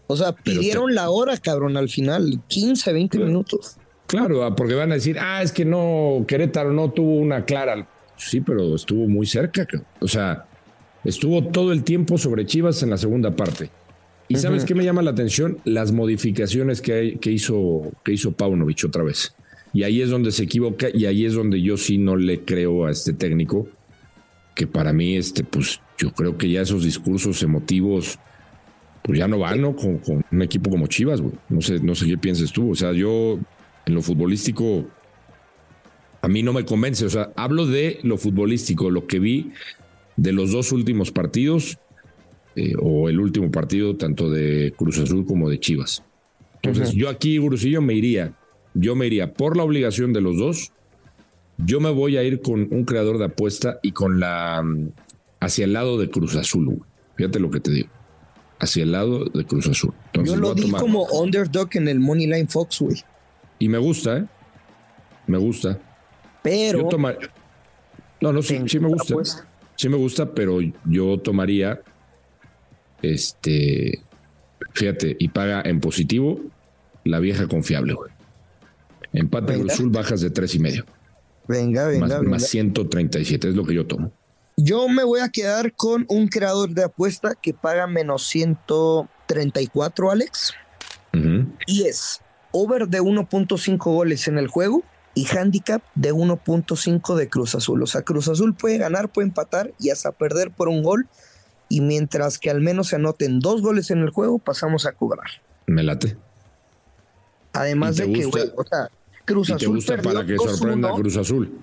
O 0.08 0.16
sea, 0.16 0.32
pidieron 0.32 0.94
la 0.94 1.10
hora, 1.10 1.36
cabrón, 1.36 1.76
al 1.76 1.88
final. 1.88 2.40
15, 2.48 2.92
20 2.92 3.18
minutos. 3.18 3.76
Claro, 4.06 4.44
ah, 4.44 4.54
porque 4.54 4.74
van 4.74 4.92
a 4.92 4.94
decir, 4.94 5.18
ah, 5.18 5.42
es 5.42 5.50
que 5.50 5.64
no, 5.64 6.24
Querétaro 6.28 6.72
no 6.72 6.90
tuvo 6.92 7.16
una 7.16 7.44
clara. 7.44 7.88
Sí, 8.16 8.40
pero 8.40 8.74
estuvo 8.76 9.08
muy 9.08 9.26
cerca. 9.26 9.66
O 10.00 10.06
sea, 10.08 10.46
estuvo 11.04 11.44
todo 11.48 11.72
el 11.72 11.82
tiempo 11.82 12.16
sobre 12.18 12.46
Chivas 12.46 12.82
en 12.84 12.90
la 12.90 12.98
segunda 12.98 13.34
parte. 13.34 13.68
¿Y 14.28 14.36
sabes 14.36 14.64
qué 14.64 14.74
me 14.74 14.84
llama 14.84 15.02
la 15.02 15.10
atención? 15.12 15.58
Las 15.64 15.92
modificaciones 15.92 16.80
que, 16.80 16.92
hay- 16.92 17.16
que 17.18 17.30
hizo, 17.30 17.92
que 18.04 18.12
hizo 18.12 18.32
Paunovic 18.32 18.84
otra 18.84 19.02
vez. 19.04 19.34
Y 19.76 19.82
ahí 19.82 20.00
es 20.00 20.08
donde 20.08 20.32
se 20.32 20.44
equivoca 20.44 20.88
y 20.90 21.04
ahí 21.04 21.26
es 21.26 21.34
donde 21.34 21.60
yo 21.60 21.76
sí 21.76 21.98
no 21.98 22.16
le 22.16 22.40
creo 22.40 22.86
a 22.86 22.90
este 22.90 23.12
técnico, 23.12 23.68
que 24.54 24.66
para 24.66 24.94
mí, 24.94 25.18
este, 25.18 25.44
pues 25.44 25.82
yo 25.98 26.14
creo 26.14 26.38
que 26.38 26.48
ya 26.48 26.62
esos 26.62 26.82
discursos 26.82 27.42
emotivos, 27.42 28.18
pues 29.02 29.18
ya 29.18 29.28
no 29.28 29.38
van, 29.38 29.60
¿no? 29.60 29.76
Con, 29.76 29.98
con 29.98 30.24
un 30.32 30.42
equipo 30.42 30.70
como 30.70 30.86
Chivas, 30.86 31.20
güey. 31.20 31.34
No 31.50 31.60
sé, 31.60 31.78
no 31.80 31.94
sé 31.94 32.06
qué 32.06 32.16
pienses 32.16 32.52
tú. 32.52 32.70
O 32.70 32.74
sea, 32.74 32.94
yo 32.94 33.38
en 33.84 33.94
lo 33.94 34.00
futbolístico, 34.00 34.86
a 36.22 36.28
mí 36.28 36.42
no 36.42 36.54
me 36.54 36.64
convence. 36.64 37.04
O 37.04 37.10
sea, 37.10 37.34
hablo 37.36 37.66
de 37.66 37.98
lo 38.02 38.16
futbolístico, 38.16 38.90
lo 38.90 39.06
que 39.06 39.18
vi 39.18 39.52
de 40.16 40.32
los 40.32 40.52
dos 40.52 40.72
últimos 40.72 41.10
partidos, 41.10 41.76
eh, 42.54 42.72
o 42.80 43.10
el 43.10 43.20
último 43.20 43.50
partido, 43.50 43.94
tanto 43.94 44.30
de 44.30 44.72
Cruz 44.74 44.98
Azul 45.00 45.26
como 45.26 45.50
de 45.50 45.60
Chivas. 45.60 46.02
Entonces, 46.62 46.94
yo 46.94 47.10
aquí, 47.10 47.36
Gurusillo, 47.36 47.82
me 47.82 47.92
iría, 47.92 48.34
yo 48.78 48.94
me 48.94 49.06
iría 49.06 49.32
por 49.32 49.56
la 49.56 49.62
obligación 49.64 50.12
de 50.12 50.20
los 50.20 50.36
dos. 50.38 50.72
Yo 51.58 51.80
me 51.80 51.90
voy 51.90 52.16
a 52.18 52.22
ir 52.22 52.42
con 52.42 52.68
un 52.70 52.84
creador 52.84 53.18
de 53.18 53.24
apuesta 53.26 53.78
y 53.82 53.92
con 53.92 54.20
la 54.20 54.62
mm, 54.62 54.90
hacia 55.40 55.64
el 55.64 55.72
lado 55.72 55.98
de 55.98 56.10
Cruz 56.10 56.36
Azul. 56.36 56.66
güey. 56.66 56.78
Fíjate 57.16 57.40
lo 57.40 57.50
que 57.50 57.60
te 57.60 57.70
digo. 57.70 57.88
Hacia 58.58 58.82
el 58.82 58.92
lado 58.92 59.24
de 59.24 59.44
Cruz 59.44 59.66
Azul. 59.68 59.92
Entonces, 60.06 60.34
Yo 60.34 60.40
lo 60.40 60.54
di 60.54 60.62
tomar- 60.62 60.80
como 60.80 61.04
underdog 61.06 61.68
en 61.74 61.88
el 61.88 61.98
Moneyline 62.00 62.48
Fox, 62.48 62.80
güey. 62.80 62.96
Y 63.58 63.68
me 63.68 63.78
gusta, 63.78 64.18
¿eh? 64.18 64.24
Me 65.26 65.38
gusta. 65.38 65.78
Pero. 66.42 66.80
Yo 66.82 66.88
toma- 66.88 67.14
No, 68.20 68.32
no, 68.32 68.42
sí, 68.42 68.58
sí 68.66 68.78
me 68.78 68.88
gusta. 68.88 69.14
apuesta. 69.14 69.48
Sí 69.76 69.88
me 69.88 69.96
gusta, 69.96 70.32
pero 70.34 70.58
yo 70.84 71.18
tomaría 71.18 71.80
este. 73.02 74.02
Fíjate, 74.72 75.16
y 75.18 75.28
paga 75.28 75.62
en 75.64 75.80
positivo 75.80 76.40
la 77.04 77.18
vieja 77.20 77.46
confiable, 77.46 77.94
güey. 77.94 78.10
Empate 79.12 79.52
Venga. 79.52 79.60
Cruz 79.64 79.72
Azul, 79.74 79.90
bajas 79.90 80.20
de 80.20 80.30
tres 80.30 80.54
y 80.54 80.58
medio. 80.58 80.84
Venga, 81.48 81.86
venga, 81.86 82.06
Más, 82.06 82.18
venga. 82.18 82.30
más 82.30 82.46
137, 82.48 83.48
es 83.48 83.54
lo 83.54 83.64
que 83.64 83.74
yo 83.74 83.86
tomo. 83.86 84.12
Yo 84.56 84.88
me 84.88 85.04
voy 85.04 85.20
a 85.20 85.28
quedar 85.28 85.74
con 85.74 86.06
un 86.08 86.28
creador 86.28 86.70
de 86.70 86.84
apuesta 86.84 87.34
que 87.40 87.52
paga 87.52 87.86
menos 87.86 88.26
134, 88.26 90.10
Alex. 90.10 90.54
Ujú. 91.14 91.46
Y 91.66 91.84
es 91.84 92.20
over 92.52 92.88
de 92.88 93.00
1.5 93.00 93.78
goles 93.78 94.28
en 94.28 94.38
el 94.38 94.48
juego 94.48 94.82
y 95.14 95.26
handicap 95.26 95.82
de 95.94 96.12
1.5 96.12 97.14
de 97.14 97.28
Cruz 97.28 97.54
Azul. 97.54 97.82
O 97.82 97.86
sea, 97.86 98.02
Cruz 98.02 98.28
Azul 98.28 98.54
puede 98.54 98.78
ganar, 98.78 99.10
puede 99.10 99.28
empatar 99.28 99.72
y 99.78 99.90
hasta 99.90 100.12
perder 100.12 100.50
por 100.50 100.68
un 100.68 100.82
gol. 100.82 101.06
Y 101.68 101.80
mientras 101.80 102.38
que 102.38 102.50
al 102.50 102.60
menos 102.60 102.88
se 102.88 102.96
anoten 102.96 103.40
dos 103.40 103.60
goles 103.60 103.90
en 103.90 103.98
el 103.98 104.10
juego, 104.10 104.38
pasamos 104.38 104.86
a 104.86 104.92
cobrar. 104.92 105.26
Me 105.66 105.82
late. 105.82 106.16
Además 107.56 107.94
¿Y 107.94 108.02
te 108.02 108.06
de 108.06 108.12
que, 108.12 108.24
güey, 108.26 108.52
o 108.56 108.64
sea, 108.64 108.90
Cruz 109.24 109.48
¿Y 109.48 109.52
te 109.52 109.64
Azul 109.64 109.74
gusta 109.76 109.96
perdió 109.96 110.12
para 110.12 110.26
que 110.26 110.36
sorprenda 110.36 110.88
a 110.88 110.92
2-1. 110.92 111.00
Cruz 111.00 111.16
Azul? 111.16 111.60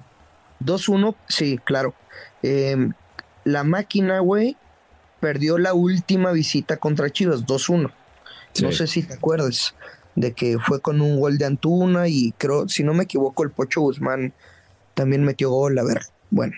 2-1, 0.64 1.16
sí, 1.30 1.60
claro. 1.64 1.94
Eh, 2.42 2.90
la 3.44 3.64
máquina, 3.64 4.20
güey, 4.20 4.58
perdió 5.20 5.58
la 5.58 5.74
última 5.74 6.32
visita 6.32 6.78
contra 6.78 7.10
Chivas, 7.12 7.46
2-1. 7.46 7.92
No 8.62 8.72
sé 8.72 8.88
si 8.88 9.04
te 9.04 9.14
acuerdas 9.14 9.76
de 10.16 10.34
que 10.34 10.60
fue 10.60 10.80
con 10.80 11.02
un 11.02 11.20
gol 11.20 11.38
de 11.38 11.46
Antuna 11.46 12.08
y 12.08 12.34
creo, 12.38 12.68
si 12.70 12.84
no 12.84 12.94
me 12.94 13.04
equivoco, 13.04 13.44
el 13.44 13.50
Pocho 13.50 13.82
Guzmán 13.82 14.34
también 14.94 15.24
metió 15.24 15.50
gol, 15.50 15.78
a 15.78 15.84
ver, 15.84 16.02
bueno. 16.30 16.54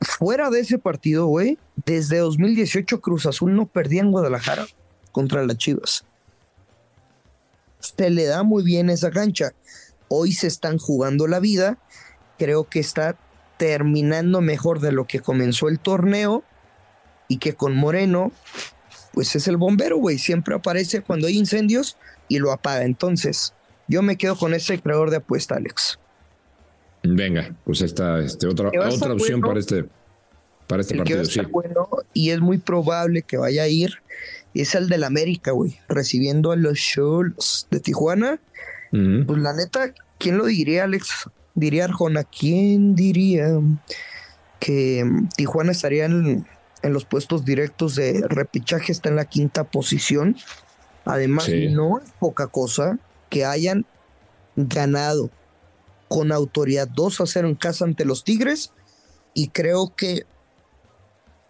Fuera 0.00 0.50
de 0.50 0.60
ese 0.60 0.78
partido, 0.78 1.26
güey, 1.26 1.58
desde 1.86 2.18
2018 2.18 3.00
Cruz 3.00 3.26
Azul 3.26 3.54
no 3.54 3.66
perdía 3.66 4.00
en 4.00 4.10
Guadalajara 4.10 4.66
contra 5.12 5.44
las 5.44 5.56
Chivas. 5.58 6.04
Se 7.82 8.10
le 8.10 8.24
da 8.24 8.42
muy 8.42 8.62
bien 8.62 8.90
esa 8.90 9.10
cancha. 9.10 9.52
Hoy 10.08 10.32
se 10.32 10.46
están 10.46 10.78
jugando 10.78 11.26
la 11.26 11.40
vida. 11.40 11.78
Creo 12.38 12.64
que 12.64 12.80
está 12.80 13.16
terminando 13.58 14.40
mejor 14.40 14.80
de 14.80 14.92
lo 14.92 15.06
que 15.06 15.20
comenzó 15.20 15.68
el 15.68 15.78
torneo 15.78 16.42
y 17.28 17.38
que 17.38 17.54
con 17.54 17.74
Moreno 17.74 18.32
pues 19.12 19.36
es 19.36 19.46
el 19.46 19.56
bombero, 19.56 19.98
güey. 19.98 20.18
Siempre 20.18 20.54
aparece 20.54 21.02
cuando 21.02 21.26
hay 21.26 21.38
incendios 21.38 21.96
y 22.28 22.38
lo 22.38 22.50
apaga. 22.50 22.84
Entonces, 22.84 23.52
yo 23.88 24.02
me 24.02 24.16
quedo 24.16 24.36
con 24.36 24.54
ese 24.54 24.80
creador 24.80 25.10
de 25.10 25.18
apuesta, 25.18 25.56
Alex. 25.56 25.98
Venga, 27.02 27.54
pues 27.64 27.82
esta 27.82 28.20
este, 28.20 28.46
otra, 28.46 28.68
otra 28.68 29.12
opción 29.12 29.40
bueno. 29.40 29.48
para 29.48 29.60
este, 29.60 29.84
para 30.66 30.82
este 30.82 30.94
El 30.94 31.04
que 31.04 31.14
va 31.14 31.20
a 31.20 31.24
partido, 31.24 31.44
sí. 31.44 31.50
bueno 31.50 31.88
y 32.14 32.30
es 32.30 32.40
muy 32.40 32.58
probable 32.58 33.22
que 33.22 33.36
vaya 33.36 33.64
a 33.64 33.68
ir 33.68 33.94
es 34.60 34.74
el 34.74 34.88
del 34.88 35.04
América, 35.04 35.52
güey. 35.52 35.78
Recibiendo 35.88 36.52
a 36.52 36.56
los 36.56 36.78
Cholos 36.78 37.66
de 37.70 37.80
Tijuana. 37.80 38.38
Pues 38.90 39.38
la 39.38 39.54
neta, 39.54 39.94
¿quién 40.18 40.36
lo 40.36 40.44
diría, 40.44 40.84
Alex? 40.84 41.30
Diría 41.54 41.84
Arjona, 41.84 42.24
¿quién 42.24 42.94
diría 42.94 43.48
que 44.60 45.04
Tijuana 45.36 45.72
estaría 45.72 46.04
en, 46.04 46.46
en 46.82 46.92
los 46.92 47.04
puestos 47.06 47.44
directos 47.44 47.94
de 47.94 48.22
repechaje? 48.28 48.92
Está 48.92 49.08
en 49.08 49.16
la 49.16 49.24
quinta 49.24 49.64
posición. 49.64 50.36
Además, 51.04 51.44
Sí. 51.44 51.68
no 51.70 51.98
es 52.00 52.10
poca 52.20 52.46
cosa 52.48 52.98
que 53.30 53.44
hayan 53.44 53.86
ganado 54.56 55.30
con 56.08 56.30
autoridad 56.30 56.86
2 56.88 57.22
a 57.22 57.26
0 57.26 57.48
en 57.48 57.54
casa 57.54 57.84
ante 57.84 58.04
los 58.04 58.24
Tigres. 58.24 58.72
Y 59.34 59.48
creo 59.48 59.94
que 59.96 60.26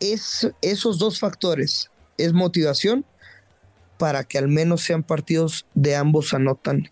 es, 0.00 0.48
esos 0.62 0.98
dos 0.98 1.18
factores 1.18 1.90
es 2.18 2.32
motivación 2.32 3.04
para 3.98 4.24
que 4.24 4.38
al 4.38 4.48
menos 4.48 4.82
sean 4.82 5.02
partidos 5.02 5.66
de 5.74 5.96
ambos 5.96 6.34
anotan 6.34 6.90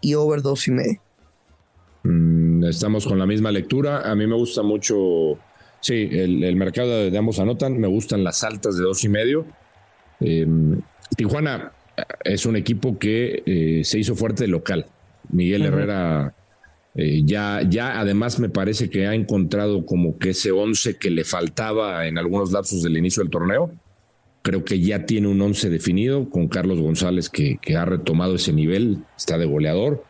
y 0.00 0.14
over 0.14 0.42
dos 0.42 0.68
y 0.68 0.72
medio. 0.72 1.00
Mm, 2.02 2.64
Estamos 2.64 3.06
con 3.06 3.18
la 3.18 3.26
misma 3.26 3.50
lectura. 3.50 4.10
A 4.10 4.14
mí 4.14 4.26
me 4.26 4.34
gusta 4.34 4.62
mucho, 4.62 5.38
sí, 5.80 6.08
el, 6.12 6.44
el 6.44 6.56
mercado 6.56 7.10
de, 7.10 7.16
ambos 7.16 7.38
anotan. 7.38 7.78
Me 7.78 7.88
gustan 7.88 8.24
las 8.24 8.44
altas 8.44 8.76
de 8.76 8.84
dos 8.84 9.02
y 9.04 9.08
medio. 9.08 9.46
Eh, 10.20 10.46
Tijuana 11.16 11.72
es 12.24 12.46
un 12.46 12.56
equipo 12.56 12.98
que 12.98 13.42
eh, 13.46 13.84
se 13.84 13.98
hizo 13.98 14.14
fuerte 14.14 14.46
local. 14.46 14.86
Miguel. 15.30 15.62
Herrera 15.62 16.34
eh, 16.94 17.22
ya, 17.24 17.62
ya 17.68 18.00
además 18.00 18.40
me 18.40 18.48
parece 18.48 18.90
que 18.90 19.06
ha 19.06 19.14
encontrado 19.14 19.86
como 19.86 20.18
que 20.18 20.30
ese 20.30 20.50
once 20.50 20.96
que 20.96 21.10
le 21.10 21.24
faltaba 21.24 22.06
en 22.06 22.18
algunos 22.18 22.52
lapsos 22.52 22.82
del 22.82 22.96
inicio 22.96 23.22
del 23.22 23.30
torneo. 23.30 23.72
Creo 24.42 24.64
que 24.64 24.80
ya 24.80 25.04
tiene 25.04 25.28
un 25.28 25.40
once 25.40 25.68
definido 25.68 26.30
con 26.30 26.48
Carlos 26.48 26.80
González 26.80 27.28
que, 27.28 27.58
que 27.60 27.76
ha 27.76 27.84
retomado 27.84 28.36
ese 28.36 28.52
nivel, 28.52 28.98
está 29.16 29.36
de 29.36 29.46
goleador 29.46 30.04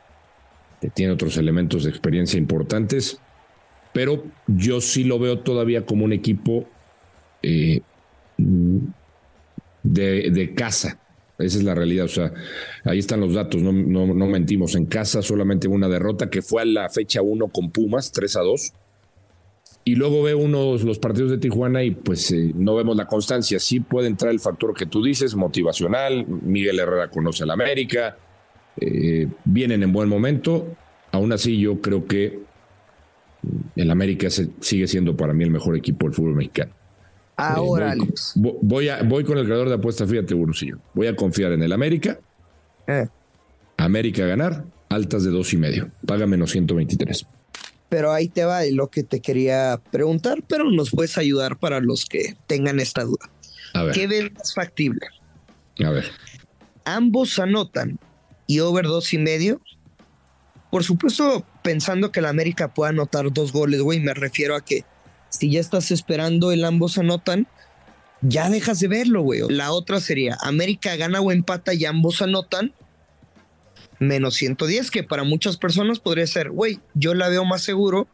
que 0.81 0.89
tiene 0.89 1.13
otros 1.13 1.37
elementos 1.37 1.85
de 1.85 1.91
experiencia 1.91 2.39
importantes, 2.39 3.21
pero 3.93 4.25
yo 4.47 4.81
sí 4.81 5.05
lo 5.05 5.19
veo 5.19 5.41
todavía 5.41 5.85
como 5.85 6.05
un 6.05 6.13
equipo 6.13 6.67
eh, 7.43 7.83
de, 9.83 10.31
de 10.31 10.55
casa. 10.55 10.99
Esa 11.39 11.59
es 11.59 11.65
la 11.65 11.75
realidad. 11.75 12.05
O 12.05 12.09
sea, 12.09 12.33
ahí 12.85 12.99
están 12.99 13.21
los 13.21 13.35
datos, 13.35 13.63
no, 13.63 13.73
no, 13.73 14.07
no 14.07 14.27
mentimos. 14.27 14.75
En 14.75 14.87
casa 14.87 15.23
solamente 15.23 15.69
una 15.69 15.89
derrota 15.89 16.31
que 16.31 16.43
fue 16.43 16.63
a 16.63 16.67
la 16.67 16.89
fecha 16.89 17.23
1 17.23 17.49
con 17.49 17.71
Pumas, 17.71 18.13
3 18.13 18.37
a 18.37 18.41
2. 18.41 18.73
Y 19.85 19.95
luego 19.95 20.23
veo 20.23 20.39
unos 20.39 20.85
los 20.85 20.99
partidos 20.99 21.31
de 21.31 21.39
Tijuana 21.39 21.83
y 21.83 21.93
pues 21.93 22.31
eh, 22.33 22.53
no 22.55 22.75
vemos 22.77 22.97
la 22.97 23.07
constancia. 23.07 23.59
Sí 23.59 23.81
puede 23.81 24.09
entrar 24.09 24.31
el 24.31 24.39
factor 24.41 24.75
que 24.75 24.87
tú 24.87 25.03
dices, 25.03 25.35
motivacional. 25.35 26.27
Miguel 26.27 26.79
Herrera 26.79 27.09
conoce 27.09 27.45
al 27.45 27.51
América. 27.51 28.17
Eh, 28.79 29.27
vienen 29.45 29.83
en 29.83 29.93
buen 29.93 30.09
momento. 30.09 30.77
Aún 31.13 31.33
así, 31.33 31.59
yo 31.59 31.81
creo 31.81 32.07
que 32.07 32.41
el 33.75 33.91
América 33.91 34.29
se- 34.31 34.51
sigue 34.61 34.87
siendo 34.87 35.17
para 35.17 35.33
mí 35.33 35.45
el 35.45 35.51
mejor 35.51 35.75
equipo 35.77 36.07
del 36.07 36.15
fútbol 36.15 36.35
mexicano. 36.37 36.73
Ahora, 37.37 37.95
Eh, 37.95 37.97
voy, 37.97 38.05
Alex. 38.07 38.33
voy, 38.37 38.89
a, 38.91 39.03
voy 39.03 39.25
con 39.25 39.39
el 39.39 39.47
creador 39.47 39.69
de 39.71 39.75
apuesta, 39.77 40.07
fíjate, 40.07 40.35
Burusillo. 40.35 40.77
Voy 40.93 41.07
a 41.07 41.17
confiar 41.17 41.53
en 41.53 41.63
el 41.63 41.73
América. 41.73 42.21
Eh, 42.87 43.07
América 43.79 44.25
a 44.25 44.27
ganar, 44.27 44.65
altas 44.91 45.25
de 45.25 45.31
dos 45.31 45.53
y 45.55 45.57
medio. 45.57 45.91
Paga 46.07 46.27
menos 46.27 46.51
123. 46.51 47.27
Pero 47.91 48.13
ahí 48.13 48.29
te 48.29 48.45
va 48.45 48.63
lo 48.71 48.89
que 48.89 49.03
te 49.03 49.21
quería 49.21 49.79
preguntar, 49.91 50.43
pero 50.49 50.71
nos 50.71 50.91
puedes 50.91 51.19
ayudar 51.19 51.59
para 51.59 51.81
los 51.81 52.07
que 52.07 52.37
tengan 52.47 52.81
esta 52.81 53.03
duda. 53.03 53.29
A 53.75 53.83
ver, 53.83 53.95
¿Qué 53.95 54.07
ves 54.07 54.33
más 54.33 54.55
factible? 54.55 55.07
a 55.85 55.91
ver. 55.91 56.11
ambos 56.85 57.39
anotan 57.39 57.99
y 58.47 58.61
over 58.61 58.87
dos 58.87 59.13
y 59.13 59.19
medio. 59.19 59.61
Por 60.71 60.85
supuesto, 60.85 61.45
pensando 61.63 62.13
que 62.13 62.21
la 62.21 62.29
América 62.29 62.73
pueda 62.73 62.91
anotar 62.91 63.33
dos 63.33 63.53
goles, 63.53 63.81
güey, 63.81 63.99
me 64.01 64.15
refiero 64.15 64.55
a 64.55 64.65
que 64.65 64.85
si 65.31 65.51
ya 65.51 65.61
estás 65.61 65.91
esperando 65.91 66.53
el 66.53 66.65
ambos 66.65 66.97
anotan, 66.97 67.49
ya 68.23 68.51
dejas 68.51 68.79
de 68.79 68.89
verlo, 68.89 69.23
güey. 69.23 69.43
La 69.49 69.73
otra 69.73 70.01
sería 70.01 70.37
América 70.43 70.95
gana 70.97 71.21
o 71.21 71.33
empata 71.33 71.75
y 71.75 71.85
ambos 71.87 72.23
anotan 72.23 72.73
menos 74.01 74.35
110, 74.35 74.91
que 74.91 75.05
para 75.05 75.23
muchas 75.23 75.57
personas 75.57 76.01
podría 76.01 76.27
ser, 76.27 76.51
güey, 76.51 76.81
yo 76.95 77.15
la 77.15 77.29
veo 77.29 77.45
más 77.45 77.63
seguro 77.63 78.09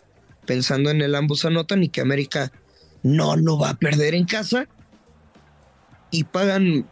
pensando 0.44 0.90
en 0.90 1.00
el 1.00 1.14
ambos 1.14 1.44
anotan 1.44 1.82
y 1.82 1.88
que 1.88 2.00
América 2.02 2.52
no 3.02 3.36
lo 3.36 3.58
va 3.58 3.70
a 3.70 3.76
perder 3.76 4.14
en 4.14 4.26
casa 4.26 4.66
y 6.10 6.24
pagan 6.24 6.86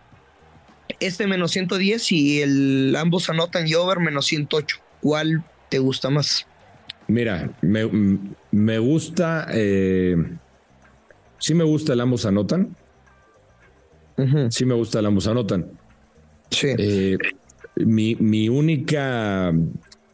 este 1.00 1.26
menos 1.26 1.52
110 1.52 2.10
y 2.12 2.40
el 2.40 2.94
ambos 2.96 3.28
anotan 3.28 3.66
y 3.66 3.74
over 3.74 4.00
menos 4.00 4.26
108. 4.26 4.76
¿Cuál 5.00 5.44
te 5.68 5.78
gusta 5.78 6.10
más? 6.10 6.46
Mira, 7.08 7.50
me, 7.62 7.88
me 8.50 8.78
gusta. 8.78 9.46
eh, 9.50 10.16
sí, 11.38 11.54
me 11.54 11.64
gusta 11.64 11.92
el 11.92 12.00
ambos 12.00 12.24
anotan. 12.26 12.74
Ujú, 14.16 14.50
Sí, 14.50 14.64
me 14.64 14.74
gusta 14.74 15.00
el 15.00 15.06
ambos 15.06 15.26
anotan. 15.26 15.70
Sí. 16.50 16.68
Eh, 16.78 17.18
mi, 17.76 18.14
mi 18.16 18.48
única 18.48 19.52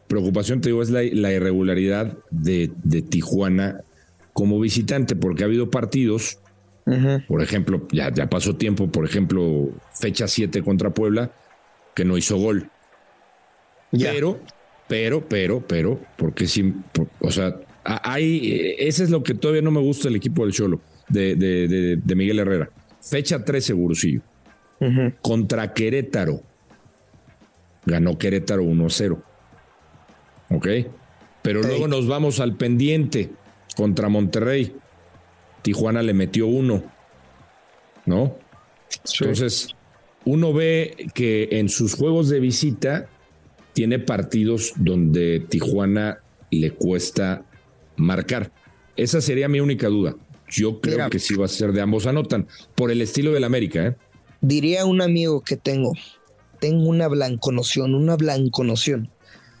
preocupación, 0.07 0.61
te 0.61 0.69
digo, 0.69 0.81
es 0.81 0.89
la, 0.89 1.01
la 1.03 1.31
irregularidad 1.33 2.17
de, 2.29 2.71
de 2.83 3.01
Tijuana 3.01 3.79
como 4.33 4.59
visitante, 4.59 5.15
porque 5.15 5.43
ha 5.43 5.45
habido 5.47 5.69
partidos, 5.69 6.37
por 7.27 7.41
ejemplo, 7.41 7.87
ya, 7.91 8.13
ya 8.13 8.29
pasó 8.29 8.55
tiempo, 8.55 8.89
por 8.91 9.05
ejemplo, 9.05 9.69
fecha 9.99 10.27
7 10.27 10.63
contra 10.63 10.93
Puebla, 10.93 11.31
que 11.95 12.05
no 12.05 12.17
hizo 12.17 12.37
gol. 12.37 12.69
Pero, 13.91 14.41
pero, 14.87 15.27
pero, 15.27 15.65
pero, 15.67 15.99
porque 16.17 16.47
sí, 16.47 16.63
por- 16.93 17.09
o 17.19 17.31
sea, 17.31 17.53
hay, 17.83 18.75
ese 18.79 19.03
es 19.03 19.09
lo 19.09 19.23
que 19.23 19.33
todavía 19.33 19.61
no 19.61 19.71
me 19.71 19.79
gusta 19.81 20.07
del 20.07 20.17
equipo 20.17 20.43
del 20.45 20.53
Cholo, 20.53 20.81
de, 21.09 21.35
de, 21.35 21.67
de, 21.67 21.97
de 21.97 22.15
Miguel 22.15 22.39
Herrera. 22.39 22.69
Fecha 23.01 23.43
13, 23.43 23.73
Gurusillo 23.73 24.21
Ujú, 24.79 25.13
contra 25.21 25.73
Querétaro. 25.73 26.41
Ganó 27.85 28.17
Querétaro 28.17 28.63
1-0. 28.63 29.21
¿Ok? 30.51 30.67
Pero 31.41 31.61
luego 31.61 31.87
nos 31.87 32.07
vamos 32.07 32.39
al 32.39 32.55
pendiente 32.55 33.31
contra 33.75 34.09
Monterrey. 34.09 34.75
Tijuana 35.61 36.03
le 36.03 36.13
metió 36.13 36.47
uno. 36.47 36.83
¿No? 38.05 38.35
Entonces, 39.19 39.75
uno 40.25 40.53
ve 40.53 41.07
que 41.13 41.49
en 41.51 41.69
sus 41.69 41.95
juegos 41.95 42.29
de 42.29 42.39
visita 42.39 43.07
tiene 43.73 43.99
partidos 43.99 44.73
donde 44.75 45.39
Tijuana 45.39 46.19
le 46.51 46.71
cuesta 46.71 47.45
marcar. 47.95 48.51
Esa 48.95 49.21
sería 49.21 49.47
mi 49.47 49.59
única 49.59 49.87
duda. 49.87 50.15
Yo 50.49 50.81
creo 50.81 50.97
Mira. 50.97 51.09
que 51.09 51.19
sí 51.19 51.35
va 51.35 51.45
a 51.45 51.47
ser 51.47 51.71
de 51.71 51.81
ambos 51.81 52.05
anotan, 52.05 52.47
por 52.75 52.91
el 52.91 53.01
estilo 53.01 53.31
del 53.31 53.45
América, 53.45 53.87
¿eh? 53.87 53.95
Diría 54.41 54.85
un 54.85 55.01
amigo 55.01 55.41
que 55.41 55.55
tengo, 55.55 55.93
tengo 56.61 56.87
una 56.87 57.07
blanconoción, 57.07 57.95
una 57.95 58.15
blanconoción. 58.15 59.09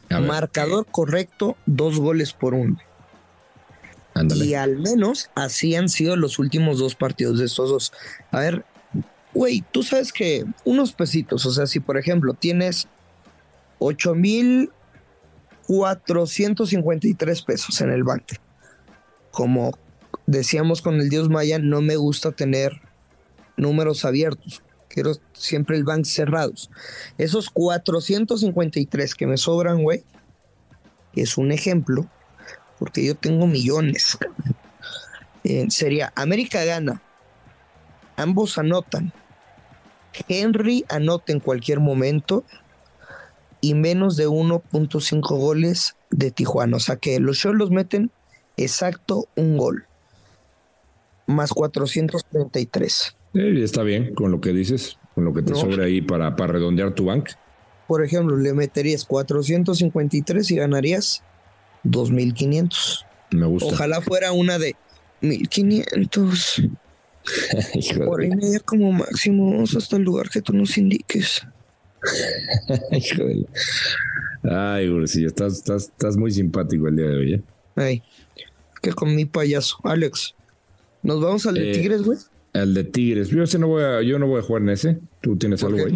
Marcador 0.09 0.85
correcto, 0.91 1.57
dos 1.65 1.97
goles 1.99 2.33
por 2.33 2.53
uno. 2.53 2.77
ándale. 4.13 4.45
Y 4.45 4.53
al 4.53 4.77
menos 4.77 5.29
así 5.35 5.75
han 5.75 5.89
sido 5.89 6.15
los 6.15 6.37
últimos 6.37 6.79
dos 6.79 6.95
partidos 6.95 7.39
de 7.39 7.45
estos 7.45 7.69
dos. 7.69 7.93
A 8.29 8.39
ver, 8.39 8.65
güey, 9.33 9.63
tú 9.71 9.83
sabes 9.83 10.13
que 10.13 10.45
unos 10.63 10.91
pesitos, 10.91 11.45
o 11.45 11.51
sea, 11.51 11.65
si 11.65 11.79
por 11.79 11.97
ejemplo 11.97 12.33
tienes 12.33 12.87
8 13.79 14.13
mil 14.15 14.69
453 15.65 17.41
pesos 17.41 17.81
en 17.81 17.91
el 17.91 18.03
banco. 18.03 18.35
Como 19.31 19.71
decíamos 20.27 20.81
con 20.81 20.99
el 20.99 21.09
Dios 21.09 21.29
Maya, 21.29 21.57
no 21.57 21.81
me 21.81 21.95
gusta 21.95 22.31
tener 22.31 22.81
números 23.55 24.03
abiertos. 24.05 24.61
Quiero 24.93 25.13
siempre 25.33 25.77
el 25.77 25.83
bank 25.83 26.05
cerrados. 26.05 26.69
Esos 27.17 27.49
453 27.49 29.15
que 29.15 29.27
me 29.27 29.37
sobran, 29.37 29.83
güey, 29.83 30.03
es 31.13 31.37
un 31.37 31.51
ejemplo, 31.51 32.07
porque 32.79 33.05
yo 33.05 33.15
tengo 33.15 33.47
millones. 33.47 34.17
Eh, 35.43 35.65
sería 35.69 36.13
América 36.15 36.63
gana, 36.65 37.01
ambos 38.15 38.59
anotan, 38.59 39.11
Henry 40.27 40.85
anota 40.89 41.31
en 41.31 41.39
cualquier 41.39 41.79
momento 41.79 42.43
y 43.61 43.75
menos 43.75 44.17
de 44.17 44.27
1.5 44.27 45.21
goles 45.37 45.95
de 46.09 46.31
Tijuana. 46.31 46.77
O 46.77 46.79
sea 46.79 46.97
que 46.97 47.19
los 47.19 47.39
Cholos 47.39 47.71
meten 47.71 48.11
exacto 48.57 49.27
un 49.35 49.57
gol. 49.57 49.87
Más 51.27 51.51
433. 51.51 53.15
Eh, 53.33 53.61
está 53.63 53.83
bien 53.83 54.13
con 54.13 54.31
lo 54.31 54.41
que 54.41 54.51
dices, 54.51 54.97
con 55.15 55.25
lo 55.25 55.33
que 55.33 55.41
te 55.41 55.55
sobra 55.55 55.85
ahí 55.85 56.01
para, 56.01 56.35
para 56.35 56.53
redondear 56.53 56.93
tu 56.93 57.05
bank. 57.05 57.29
Por 57.87 58.03
ejemplo, 58.03 58.37
le 58.37 58.53
meterías 58.53 59.05
453 59.05 60.51
y 60.51 60.55
ganarías 60.55 61.23
2500. 61.83 63.05
Me 63.31 63.45
gusta. 63.45 63.73
Ojalá 63.73 64.01
fuera 64.01 64.31
una 64.31 64.59
de 64.59 64.75
1500. 65.21 66.63
Por 68.05 68.21
ahí 68.21 68.29
media 68.29 68.59
como 68.59 68.91
máximo, 68.91 69.63
hasta 69.63 69.97
el 69.97 70.03
lugar 70.03 70.29
que 70.29 70.41
tú 70.41 70.53
nos 70.53 70.77
indiques. 70.77 71.45
Ay, 74.43 74.89
Gursillo, 74.89 75.27
estás, 75.27 75.53
estás, 75.53 75.83
estás 75.83 76.17
muy 76.17 76.31
simpático 76.31 76.87
el 76.87 76.95
día 76.95 77.05
de 77.05 77.15
hoy, 77.15 77.33
¿eh? 77.35 77.43
Ay, 77.75 78.03
que 78.81 78.91
con 78.91 79.15
mi 79.15 79.25
payaso. 79.25 79.77
Alex, 79.83 80.33
¿nos 81.03 81.21
vamos 81.21 81.45
al 81.45 81.55
de 81.55 81.69
eh, 81.71 81.73
Tigres, 81.73 82.01
güey? 82.01 82.17
Al 82.53 82.73
de 82.73 82.83
Tigres. 82.83 83.29
Yo, 83.29 83.43
ese 83.43 83.59
no 83.59 83.67
voy 83.67 83.83
a, 83.83 84.01
yo 84.01 84.19
no 84.19 84.27
voy 84.27 84.39
a 84.39 84.43
jugar 84.43 84.61
en 84.63 84.69
ese. 84.69 84.99
¿Tú 85.21 85.37
tienes 85.37 85.63
algo 85.63 85.85
ahí? 85.85 85.95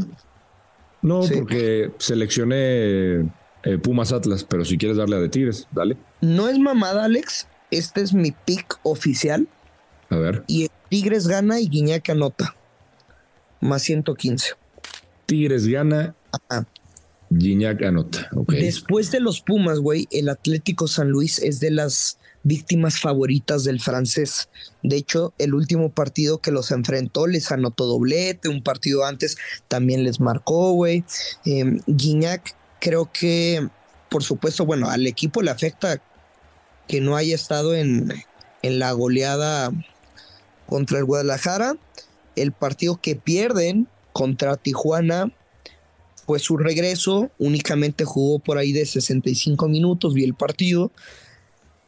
No, 1.01 1.21
porque 1.21 1.91
seleccioné 1.97 3.19
eh, 3.63 3.77
Pumas 3.81 4.11
Atlas, 4.11 4.43
pero 4.43 4.65
si 4.65 4.77
quieres 4.77 4.97
darle 4.97 5.17
a 5.17 5.19
de 5.19 5.29
Tigres, 5.29 5.67
dale. 5.71 5.97
No 6.21 6.47
es 6.47 6.57
mamada, 6.57 7.05
Alex. 7.05 7.47
Este 7.71 8.01
es 8.01 8.13
mi 8.13 8.31
pick 8.31 8.79
oficial. 8.83 9.47
A 10.09 10.17
ver. 10.17 10.43
Y 10.47 10.69
Tigres 10.89 11.27
gana 11.27 11.59
y 11.59 11.67
Guiñac 11.67 12.09
anota. 12.09 12.55
Más 13.59 13.81
115. 13.83 14.53
Tigres 15.25 15.67
gana. 15.67 16.15
Ajá. 16.31 16.67
Gignac 17.37 17.81
anota. 17.83 18.29
Después 18.47 19.11
de 19.11 19.19
los 19.19 19.41
Pumas, 19.41 19.79
güey, 19.79 20.07
el 20.11 20.29
Atlético 20.29 20.87
San 20.87 21.09
Luis 21.09 21.39
es 21.39 21.59
de 21.59 21.71
las 21.71 22.19
víctimas 22.45 22.99
favoritas 22.99 23.63
del 23.63 23.81
francés. 23.81 24.49
De 24.83 24.95
hecho, 24.95 25.33
el 25.39 25.55
último 25.55 25.89
partido 25.89 26.37
que 26.37 26.51
los 26.51 26.71
enfrentó 26.71 27.25
les 27.25 27.51
anotó 27.51 27.87
doblete, 27.87 28.49
un 28.49 28.63
partido 28.63 29.03
antes 29.03 29.35
también 29.67 30.03
les 30.03 30.19
marcó, 30.19 30.71
güey. 30.73 31.03
Eh, 31.45 31.79
Guignac, 31.87 32.55
creo 32.79 33.11
que, 33.11 33.67
por 34.09 34.23
supuesto, 34.23 34.63
bueno, 34.63 34.89
al 34.89 35.07
equipo 35.07 35.41
le 35.41 35.49
afecta 35.49 35.99
que 36.87 37.01
no 37.01 37.15
haya 37.15 37.33
estado 37.33 37.73
en, 37.73 38.13
en 38.61 38.79
la 38.79 38.91
goleada 38.91 39.71
contra 40.67 40.99
el 40.99 41.05
Guadalajara. 41.05 41.75
El 42.35 42.51
partido 42.51 43.01
que 43.01 43.15
pierden 43.15 43.87
contra 44.13 44.55
Tijuana 44.55 45.31
fue 46.27 46.37
su 46.37 46.57
regreso, 46.57 47.31
únicamente 47.39 48.05
jugó 48.05 48.37
por 48.37 48.59
ahí 48.59 48.71
de 48.71 48.85
65 48.85 49.67
minutos, 49.67 50.13
vi 50.13 50.23
el 50.23 50.35
partido. 50.35 50.91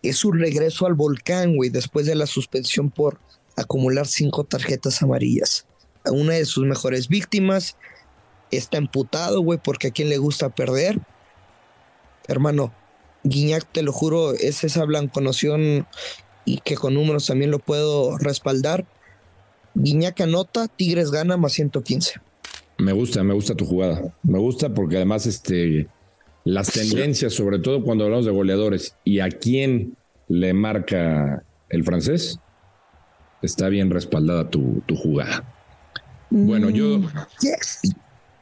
Es 0.04 0.18
su 0.18 0.32
regreso 0.32 0.86
al 0.86 0.94
volcán, 0.94 1.56
güey, 1.56 1.70
después 1.70 2.06
de 2.06 2.16
la 2.16 2.28
suspensión 2.28 2.90
por 2.90 3.20
acumular 3.56 4.08
cinco 4.08 4.44
tarjetas 4.44 5.02
amarillas. 5.02 5.66
Una 6.06 6.34
de 6.34 6.46
sus 6.46 6.66
mejores 6.66 7.08
víctimas 7.08 7.76
está 8.52 8.78
emputado, 8.78 9.42
güey, 9.42 9.60
porque 9.62 9.88
a 9.88 9.92
quien 9.92 10.10
le 10.10 10.18
gusta 10.18 10.50
perder. 10.50 11.00
Hermano, 12.28 12.74
Guiñac, 13.24 13.66
te 13.72 13.82
lo 13.82 13.92
juro, 13.92 14.34
es 14.34 14.64
esa 14.64 14.86
blanconoción 14.86 15.88
y 16.46 16.60
que 16.60 16.76
con 16.76 16.94
números 16.94 17.28
también 17.28 17.52
lo 17.52 17.60
puedo 17.60 18.18
respaldar. 18.18 18.86
Guiñac 19.76 20.22
anota, 20.22 20.68
Tigres 20.68 21.12
gana 21.12 21.38
más 21.38 21.54
115. 21.54 22.22
Me 22.80 22.94
gusta, 22.94 23.24
me 23.24 23.34
gusta 23.34 23.56
tu 23.56 23.66
jugada. 23.66 24.14
Me 24.24 24.40
gusta 24.40 24.74
porque 24.74 24.98
además 24.98 25.26
este, 25.26 25.88
las 26.48 26.72
tendencias, 26.72 27.34
sobre 27.34 27.60
todo 27.60 27.84
cuando 27.84 28.06
hablamos 28.06 28.26
de 28.26 28.32
goleadores 28.32 28.96
y 29.04 29.20
a 29.20 29.28
quién 29.28 29.98
le 30.30 30.54
marca 30.54 31.44
el 31.68 31.84
francés, 31.84 32.40
está 33.42 33.68
bien 33.68 33.90
respaldada 33.90 34.50
tu, 34.50 34.82
jugada. 34.96 35.44
Bueno, 36.30 36.70
yo, 36.70 37.00
mm, 37.00 37.08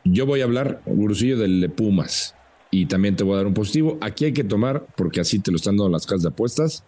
yo 0.03 0.27
voy 0.27 0.41
a 0.41 0.43
hablar, 0.43 0.83
Gurusillo, 0.85 1.39
del 1.39 1.59
de 1.59 1.69
Pumas 1.69 2.35
y 2.69 2.85
también 2.85 3.15
te 3.15 3.23
voy 3.23 3.33
a 3.33 3.37
dar 3.37 3.47
un 3.47 3.55
positivo. 3.55 3.97
Aquí 4.01 4.25
hay 4.25 4.33
que 4.33 4.43
tomar, 4.43 4.85
porque 4.95 5.19
así 5.19 5.39
te 5.39 5.49
lo 5.49 5.57
están 5.57 5.75
dando 5.75 5.89
las 5.89 6.05
casas 6.05 6.21
de 6.21 6.29
apuestas. 6.29 6.83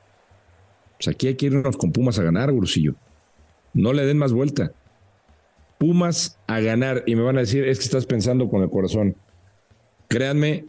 Pues 1.00 1.08
aquí 1.08 1.30
hay 1.30 1.36
que 1.36 1.48
irnos 1.48 1.78
con 1.78 1.92
Pumas 1.92 2.20
a 2.20 2.24
ganar, 2.24 2.52
Gurusillo. 2.52 2.94
No 3.74 3.92
le 3.92 4.06
den 4.06 4.20
más 4.20 4.34
vuelta. 4.34 4.72
Pumas 5.80 6.38
a 6.46 6.60
ganar. 6.60 7.04
Y 7.08 7.16
me 7.16 7.24
van 7.24 7.38
a 7.38 7.42
decir, 7.42 7.68
es 7.68 7.80
que 7.80 7.86
estás 7.86 8.06
pensando 8.06 8.50
con 8.50 8.62
el 8.62 8.70
corazón. 8.70 9.16
Créanme 10.10 10.66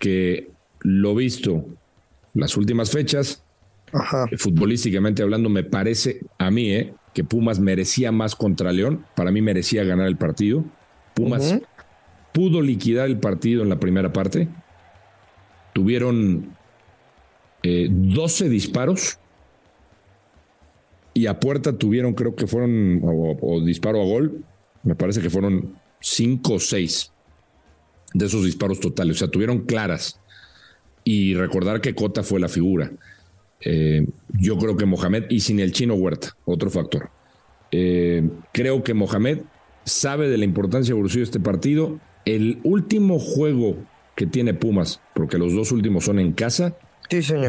que 0.00 0.50
lo 0.80 1.14
visto 1.14 1.64
las 2.34 2.56
últimas 2.56 2.90
fechas, 2.90 3.44
futbolísticamente 4.38 5.22
hablando, 5.22 5.48
me 5.48 5.62
parece 5.62 6.20
a 6.38 6.50
mí 6.50 6.72
eh, 6.72 6.94
que 7.14 7.22
Pumas 7.22 7.60
merecía 7.60 8.10
más 8.10 8.34
contra 8.34 8.72
León. 8.72 9.04
Para 9.14 9.30
mí 9.30 9.42
merecía 9.42 9.84
ganar 9.84 10.08
el 10.08 10.16
partido. 10.16 10.64
Pumas 11.14 11.60
pudo 12.32 12.62
liquidar 12.62 13.06
el 13.06 13.18
partido 13.18 13.62
en 13.62 13.68
la 13.68 13.78
primera 13.78 14.12
parte. 14.12 14.48
Tuvieron 15.72 16.56
12 17.62 18.46
eh, 18.46 18.48
disparos 18.48 19.18
y 21.12 21.26
a 21.26 21.38
puerta 21.38 21.76
tuvieron, 21.76 22.14
creo 22.14 22.34
que 22.34 22.46
fueron, 22.46 23.02
o, 23.04 23.60
disparo 23.60 24.00
a 24.00 24.04
gol, 24.04 24.44
me 24.82 24.94
parece 24.94 25.20
que 25.20 25.28
fueron 25.28 25.76
cinco 26.00 26.54
o 26.54 26.60
seis 26.60 27.12
de 28.14 28.26
esos 28.26 28.44
disparos 28.44 28.80
totales. 28.80 29.16
O 29.16 29.18
sea, 29.18 29.28
tuvieron 29.28 29.60
claras. 29.60 30.20
Y 31.04 31.34
recordar 31.34 31.80
que 31.80 31.94
Cota 31.94 32.22
fue 32.22 32.40
la 32.40 32.48
figura. 32.48 32.92
Eh, 33.60 34.06
yo 34.38 34.58
creo 34.58 34.76
que 34.76 34.86
Mohamed, 34.86 35.24
y 35.30 35.40
sin 35.40 35.60
el 35.60 35.72
chino 35.72 35.94
Huerta, 35.94 36.36
otro 36.44 36.70
factor. 36.70 37.10
Eh, 37.70 38.28
creo 38.52 38.82
que 38.82 38.94
Mohamed 38.94 39.40
sabe 39.84 40.28
de 40.28 40.38
la 40.38 40.44
importancia 40.44 40.94
de 40.94 41.22
este 41.22 41.40
partido. 41.40 41.98
El 42.24 42.60
último 42.64 43.18
juego 43.18 43.76
que 44.14 44.26
tiene 44.26 44.52
Pumas, 44.52 45.00
porque 45.14 45.38
los 45.38 45.54
dos 45.54 45.72
últimos 45.72 46.04
son 46.04 46.18
en 46.18 46.32
casa, 46.32 46.76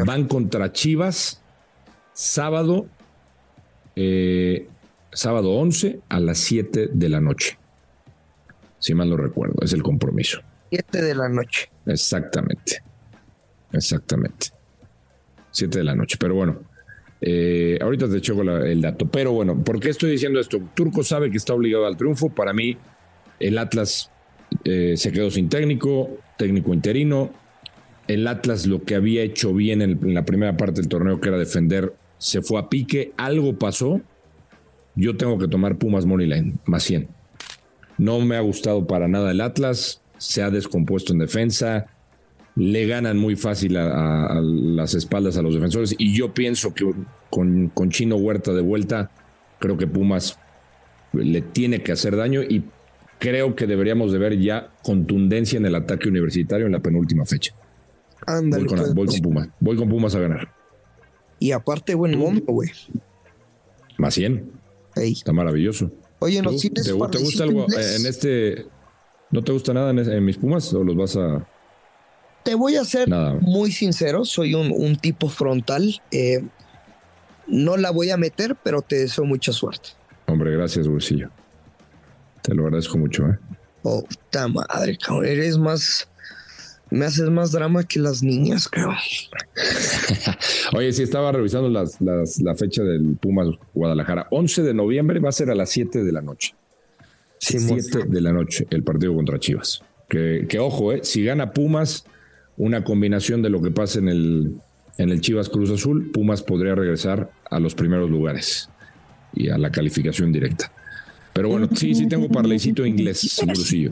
van 0.06 0.26
contra 0.26 0.72
Chivas 0.72 1.42
sábado 2.14 2.86
eh, 3.96 4.68
sábado 5.12 5.52
11 5.52 6.00
a 6.08 6.20
las 6.20 6.38
7 6.38 6.90
de 6.92 7.08
la 7.08 7.20
noche. 7.20 7.58
Si 8.78 8.94
mal 8.94 9.10
no 9.10 9.16
recuerdo, 9.16 9.62
es 9.62 9.72
el 9.72 9.82
compromiso. 9.82 10.40
7 10.72 11.02
de 11.02 11.14
la 11.14 11.28
noche. 11.28 11.70
Exactamente. 11.84 12.82
Exactamente. 13.72 14.46
7 15.50 15.78
de 15.78 15.84
la 15.84 15.94
noche. 15.94 16.16
Pero 16.18 16.34
bueno, 16.34 16.62
eh, 17.20 17.78
ahorita 17.80 18.08
te 18.08 18.16
echo 18.16 18.40
el 18.40 18.80
dato. 18.80 19.06
Pero 19.06 19.32
bueno, 19.32 19.62
¿por 19.62 19.78
qué 19.78 19.90
estoy 19.90 20.12
diciendo 20.12 20.40
esto? 20.40 20.62
Turco 20.74 21.02
sabe 21.02 21.30
que 21.30 21.36
está 21.36 21.52
obligado 21.52 21.86
al 21.86 21.98
triunfo. 21.98 22.30
Para 22.30 22.54
mí, 22.54 22.78
el 23.38 23.58
Atlas 23.58 24.10
eh, 24.64 24.94
se 24.96 25.12
quedó 25.12 25.30
sin 25.30 25.50
técnico, 25.50 26.18
técnico 26.38 26.72
interino. 26.72 27.30
El 28.08 28.26
Atlas 28.26 28.66
lo 28.66 28.82
que 28.82 28.94
había 28.94 29.22
hecho 29.22 29.52
bien 29.52 29.82
en 29.82 30.14
la 30.14 30.24
primera 30.24 30.56
parte 30.56 30.80
del 30.80 30.88
torneo, 30.88 31.20
que 31.20 31.28
era 31.28 31.36
defender 31.36 31.92
se 32.16 32.40
fue 32.40 32.60
a 32.60 32.68
pique, 32.68 33.12
algo 33.16 33.58
pasó. 33.58 34.00
Yo 34.94 35.16
tengo 35.16 35.38
que 35.38 35.48
tomar 35.48 35.76
Pumas 35.76 36.06
Moneyline, 36.06 36.60
más 36.64 36.84
100. 36.84 37.08
No 37.98 38.20
me 38.20 38.36
ha 38.36 38.40
gustado 38.40 38.86
para 38.86 39.06
nada 39.08 39.32
el 39.32 39.40
Atlas, 39.40 40.01
se 40.22 40.40
ha 40.40 40.50
descompuesto 40.50 41.12
en 41.12 41.18
defensa, 41.18 41.86
le 42.54 42.86
ganan 42.86 43.18
muy 43.18 43.34
fácil 43.34 43.76
a, 43.76 44.40
las 44.40 44.94
espaldas 44.94 45.36
a 45.36 45.42
los 45.42 45.54
defensores 45.54 45.96
y 45.98 46.14
yo 46.14 46.32
pienso 46.32 46.72
que 46.72 46.88
con, 47.28 47.68
con 47.70 47.90
Chino 47.90 48.16
Huerta 48.16 48.52
de 48.52 48.62
vuelta, 48.62 49.10
creo 49.58 49.76
que 49.76 49.88
Pumas 49.88 50.38
le 51.12 51.42
tiene 51.42 51.82
que 51.82 51.90
hacer 51.90 52.14
daño 52.14 52.40
y 52.40 52.62
creo 53.18 53.56
que 53.56 53.66
deberíamos 53.66 54.12
de 54.12 54.18
ver 54.18 54.38
ya 54.38 54.70
contundencia 54.84 55.56
en 55.56 55.66
el 55.66 55.74
ataque 55.74 56.08
universitario 56.08 56.66
en 56.66 56.72
la 56.72 56.80
penúltima 56.80 57.26
fecha. 57.26 57.52
voy, 58.26 58.66
con, 58.66 58.94
voy 58.94 59.06
con 59.08 59.20
Pumas, 59.20 59.48
voy 59.58 59.76
con 59.76 59.88
Pumas 59.88 60.14
a 60.14 60.20
ganar. 60.20 60.54
Y 61.40 61.50
aparte, 61.50 61.96
buen 61.96 62.16
momento, 62.16 62.52
güey. 62.52 62.70
Más 63.98 64.14
100. 64.14 64.52
Está 64.94 65.32
maravilloso. 65.32 65.90
Oye, 66.20 66.40
¿no 66.40 66.52
¿Te, 66.52 66.70
¿te 66.70 66.92
gusta 66.92 67.42
algo 67.42 67.66
en 67.66 68.06
este? 68.06 68.66
¿No 69.32 69.42
te 69.42 69.50
gusta 69.50 69.72
nada 69.72 69.90
en, 69.90 70.24
mis 70.24 70.36
Pumas 70.36 70.72
o 70.74 70.84
los 70.84 70.94
vas 70.94 71.16
a.? 71.16 71.44
Te 72.44 72.54
voy 72.54 72.76
a 72.76 72.84
ser 72.84 73.08
muy 73.40 73.72
sincero, 73.72 74.24
soy 74.26 74.54
un, 74.54 74.96
tipo 74.96 75.28
frontal. 75.28 76.00
Eh, 76.10 76.44
no 77.46 77.78
la 77.78 77.90
voy 77.90 78.10
a 78.10 78.18
meter, 78.18 78.56
pero 78.62 78.82
te 78.82 78.96
deseo 78.96 79.24
mucha 79.24 79.52
suerte. 79.52 79.90
Hombre, 80.26 80.52
gracias, 80.52 80.86
Bolsillo. 80.86 81.30
Te 82.42 82.54
lo 82.54 82.64
agradezco 82.64 82.98
mucho, 82.98 83.26
¿eh? 83.26 83.38
Oh, 83.82 84.02
puta 84.02 84.48
madre, 84.48 84.98
cabrón. 84.98 85.24
Eres 85.24 85.56
más. 85.56 86.08
Me 86.90 87.06
haces 87.06 87.30
más 87.30 87.52
drama 87.52 87.84
que 87.84 88.00
las 88.00 88.22
niñas, 88.22 88.68
cabrón. 88.68 88.96
Oye, 90.74 90.92
sí, 90.92 91.04
estaba 91.04 91.32
revisando 91.32 91.70
las, 91.70 91.98
la 92.00 92.54
fecha 92.54 92.82
del 92.82 93.16
Pumas 93.16 93.48
Guadalajara. 93.72 94.26
11 94.30 94.62
de 94.62 94.74
noviembre 94.74 95.20
va 95.20 95.30
a 95.30 95.32
ser 95.32 95.48
a 95.48 95.54
las 95.54 95.70
7 95.70 96.04
de 96.04 96.12
la 96.12 96.20
noche. 96.20 96.54
7 97.42 98.04
de 98.08 98.20
la 98.20 98.32
noche, 98.32 98.66
el 98.70 98.82
partido 98.82 99.14
contra 99.14 99.38
Chivas. 99.38 99.82
Que, 100.08 100.46
que 100.48 100.58
ojo, 100.58 100.92
¿eh? 100.92 101.00
si 101.02 101.24
gana 101.24 101.52
Pumas, 101.52 102.04
una 102.56 102.84
combinación 102.84 103.42
de 103.42 103.50
lo 103.50 103.60
que 103.60 103.70
pasa 103.70 103.98
en 103.98 104.08
el, 104.08 104.54
en 104.98 105.10
el 105.10 105.20
Chivas 105.20 105.48
Cruz 105.48 105.70
Azul, 105.70 106.10
Pumas 106.12 106.42
podría 106.42 106.74
regresar 106.74 107.30
a 107.50 107.58
los 107.58 107.74
primeros 107.74 108.10
lugares 108.10 108.68
y 109.34 109.48
a 109.48 109.58
la 109.58 109.72
calificación 109.72 110.32
directa. 110.32 110.70
Pero 111.32 111.48
bueno, 111.48 111.68
sí, 111.74 111.94
sí 111.94 112.06
tengo 112.06 112.28
parlecito 112.28 112.84
inglés, 112.84 113.42
Brusillo. 113.46 113.90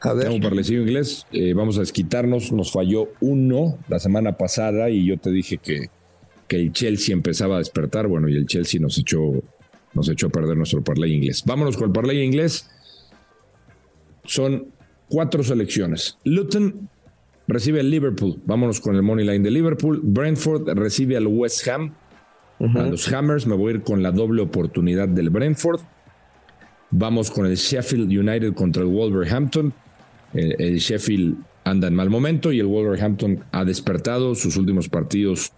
A 0.00 0.12
ver. 0.12 0.28
Tengo 0.28 0.40
parlecillo 0.40 0.80
inglés. 0.80 1.26
Eh, 1.32 1.52
vamos 1.54 1.76
a 1.76 1.80
desquitarnos. 1.80 2.52
Nos 2.52 2.72
falló 2.72 3.12
uno 3.20 3.78
la 3.88 3.98
semana 3.98 4.36
pasada 4.36 4.90
y 4.90 5.06
yo 5.06 5.18
te 5.18 5.30
dije 5.30 5.58
que, 5.58 5.90
que 6.46 6.56
el 6.56 6.72
Chelsea 6.72 7.12
empezaba 7.12 7.56
a 7.56 7.58
despertar. 7.58 8.06
Bueno, 8.06 8.28
y 8.28 8.36
el 8.36 8.46
Chelsea 8.46 8.80
nos 8.80 8.96
echó, 8.98 9.32
nos 9.94 10.08
echó 10.08 10.28
a 10.28 10.30
perder 10.30 10.56
nuestro 10.56 10.82
parlay 10.82 11.12
inglés. 11.12 11.42
Vámonos 11.46 11.76
con 11.76 11.86
el 11.86 11.92
parlay 11.92 12.22
inglés. 12.22 12.68
Son 14.24 14.68
cuatro 15.08 15.42
selecciones. 15.42 16.18
Luton 16.24 16.88
recibe 17.46 17.80
al 17.80 17.90
Liverpool. 17.90 18.40
Vámonos 18.44 18.80
con 18.80 18.94
el 18.94 19.02
money 19.02 19.26
line 19.26 19.40
de 19.40 19.50
Liverpool. 19.50 20.00
Brentford 20.02 20.68
recibe 20.78 21.16
al 21.16 21.26
West 21.26 21.66
Ham. 21.68 21.94
A 22.60 22.82
los 22.82 23.10
Hammers 23.12 23.46
me 23.46 23.54
voy 23.54 23.72
a 23.72 23.76
ir 23.76 23.82
con 23.82 24.02
la 24.02 24.10
doble 24.10 24.42
oportunidad 24.42 25.08
del 25.08 25.30
Brentford. 25.30 25.80
Vamos 26.90 27.30
con 27.30 27.46
el 27.46 27.54
Sheffield 27.56 28.08
United 28.10 28.54
contra 28.54 28.82
el 28.82 28.88
Wolverhampton. 28.88 29.72
El, 30.34 30.78
Sheffield 30.78 31.36
anda 31.64 31.88
en 31.88 31.94
mal 31.94 32.10
momento 32.10 32.52
y 32.52 32.60
el 32.60 32.66
Wolverhampton 32.66 33.44
ha 33.52 33.64
despertado. 33.64 34.34
Sus 34.34 34.56
últimos 34.56 34.88
partidos 34.88 35.52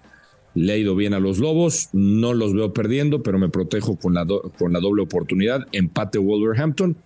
le 0.54 0.72
ha 0.72 0.76
ido 0.76 0.94
bien 0.96 1.14
a 1.14 1.20
los 1.20 1.38
Lobos. 1.38 1.88
No 1.92 2.34
los 2.34 2.54
veo 2.54 2.72
perdiendo, 2.72 3.22
pero 3.22 3.38
me 3.38 3.48
protejo 3.48 3.96
con 3.96 4.14
la, 4.14 4.26
con 4.58 4.72
la 4.72 4.80
doble 4.80 5.02
oportunidad. 5.02 5.66
Empate 5.72 6.18
Wolverhampton 6.18 6.96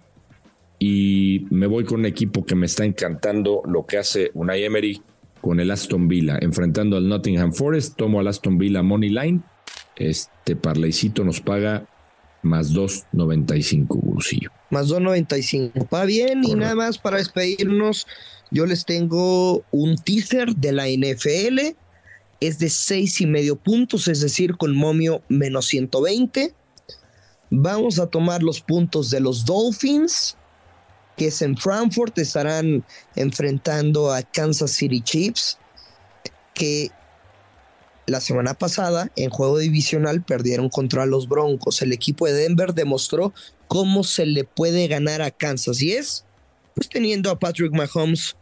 y 0.79 1.47
me 1.51 1.67
voy 1.67 1.85
con 1.85 2.01
un 2.01 2.07
equipo 2.07 2.45
que 2.45 2.55
me 2.55 2.67
está 2.67 2.85
encantando 2.85 3.63
lo 3.67 3.87
que 3.87 3.99
hace 3.99 4.31
Unai 4.35 4.65
Emery 4.65 5.01
con 5.41 5.61
el 5.61 5.71
Aston 5.71 6.09
Villa, 6.09 6.39
enfrentando 6.41 6.97
al 6.97 7.09
Nottingham 7.09 7.53
Forest, 7.53 7.97
tomo 7.97 8.21
al 8.21 8.29
Aston 8.29 8.57
Villa 8.59 8.83
Money 8.83 9.11
Line, 9.11 9.41
este 9.97 10.57
parlaycito 10.57 11.23
nos 11.23 11.41
paga 11.41 11.87
más 12.43 12.73
2.95 12.73 14.01
bolsillo. 14.03 14.51
Más 14.71 14.89
2.95, 14.89 15.89
va 15.93 16.05
bien 16.05 16.45
y 16.45 16.55
nada 16.55 16.75
más 16.75 16.99
para 16.99 17.19
despedirnos, 17.19 18.07
yo 18.51 18.67
les 18.67 18.85
tengo 18.85 19.65
un 19.71 19.97
teaser 19.97 20.55
de 20.57 20.73
la 20.73 20.89
NFL, 20.89 21.77
es 22.41 22.59
de 22.59 22.71
seis 22.71 23.21
y 23.21 23.27
medio 23.27 23.57
puntos, 23.57 24.09
es 24.09 24.21
decir, 24.21 24.57
con 24.57 24.75
momio 24.75 25.23
menos 25.29 25.67
120. 25.67 26.55
Vamos 27.51 27.99
a 27.99 28.07
tomar 28.07 28.43
los 28.43 28.61
puntos 28.61 29.11
de 29.11 29.21
los 29.21 29.45
Dolphins, 29.45 30.37
que 31.17 31.29
es 31.29 31.43
en 31.43 31.57
Frankfurt, 31.57 32.19
estarán 32.19 32.85
enfrentando 33.15 34.13
a 34.13 34.23
Kansas 34.23 34.73
City 34.73 35.01
Chiefs, 35.01 35.59
que 36.55 36.91
la 38.07 38.21
semana 38.21 38.55
pasada 38.55 39.11
en 39.17 39.31
juego 39.31 39.59
divisional 39.59 40.23
perdieron 40.23 40.69
contra 40.69 41.07
los 41.07 41.29
Broncos. 41.29 41.81
El 41.83 41.93
equipo 41.93 42.27
de 42.27 42.35
Denver 42.35 42.75
demostró 42.75 43.33
cómo 43.69 44.05
se 44.05 44.27
le 44.27 44.45
puede 44.45 44.89
ganar 44.89 45.23
a 45.23 45.31
Kansas 45.31 45.81
y 45.81 45.93
es 45.93 46.25
pues 46.75 46.89
teniendo 46.89 47.31
a 47.31 47.39
Patrick 47.39 47.73
Mahomes 47.73 48.37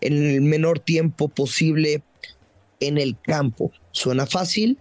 en 0.00 0.14
el 0.14 0.40
menor 0.40 0.78
tiempo 0.78 1.28
posible 1.28 2.02
en 2.82 2.98
el 2.98 3.16
campo. 3.20 3.72
Suena 3.92 4.26
fácil, 4.26 4.78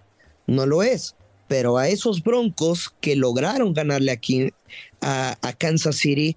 no 0.48 0.66
lo 0.66 0.84
es, 0.84 1.16
pero 1.48 1.78
a 1.78 1.88
esos 1.88 2.24
Broncos 2.24 2.94
que 3.02 3.16
lograron 3.16 3.74
ganarle 3.74 4.12
aquí 4.12 4.54
a, 5.02 5.36
Kansas 5.58 5.98
City 5.98 6.36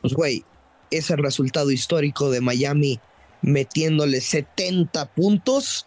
pues 0.00 0.12
güey, 0.12 0.44
es 0.90 1.10
el 1.10 1.18
resultado 1.18 1.70
histórico 1.70 2.30
de 2.30 2.40
Miami 2.40 3.00
metiéndole 3.40 4.20
70 4.20 5.14
puntos. 5.14 5.86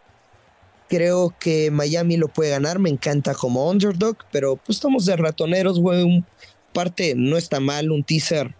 Creo 0.89 1.35
que 1.39 1.69
Miami 1.69 2.17
lo 2.17 2.27
puede 2.27 2.51
ganar, 2.51 2.79
me 2.79 2.89
encanta 2.89 3.35
como 3.35 3.69
underdog, 3.69 4.17
pero 4.31 4.55
pues 4.55 4.77
estamos 4.77 5.05
de 5.05 5.17
ratoneros, 5.17 5.79
güey. 5.79 6.23
Parte 6.73 7.13
no 7.15 7.37
está 7.37 7.59
mal, 7.59 7.91
un 7.91 8.03
teaser 8.03 8.55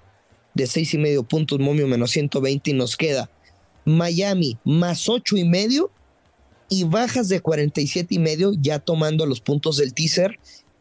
de 0.53 0.67
seis 0.67 0.93
y 0.93 0.97
medio 0.97 1.23
puntos, 1.23 1.59
momio 1.59 1.87
menos 1.87 2.11
120 2.11 2.71
y 2.71 2.73
nos 2.73 2.97
queda 2.97 3.29
Miami 3.87 4.57
más 4.65 5.07
ocho 5.07 5.37
y 5.37 5.45
medio 5.45 5.89
y 6.67 6.83
bajas 6.83 7.29
de 7.29 7.39
47 7.39 8.15
y 8.15 8.19
medio 8.19 8.51
ya 8.59 8.79
tomando 8.79 9.25
los 9.25 9.39
puntos 9.39 9.77
del 9.77 9.93
teaser 9.93 10.37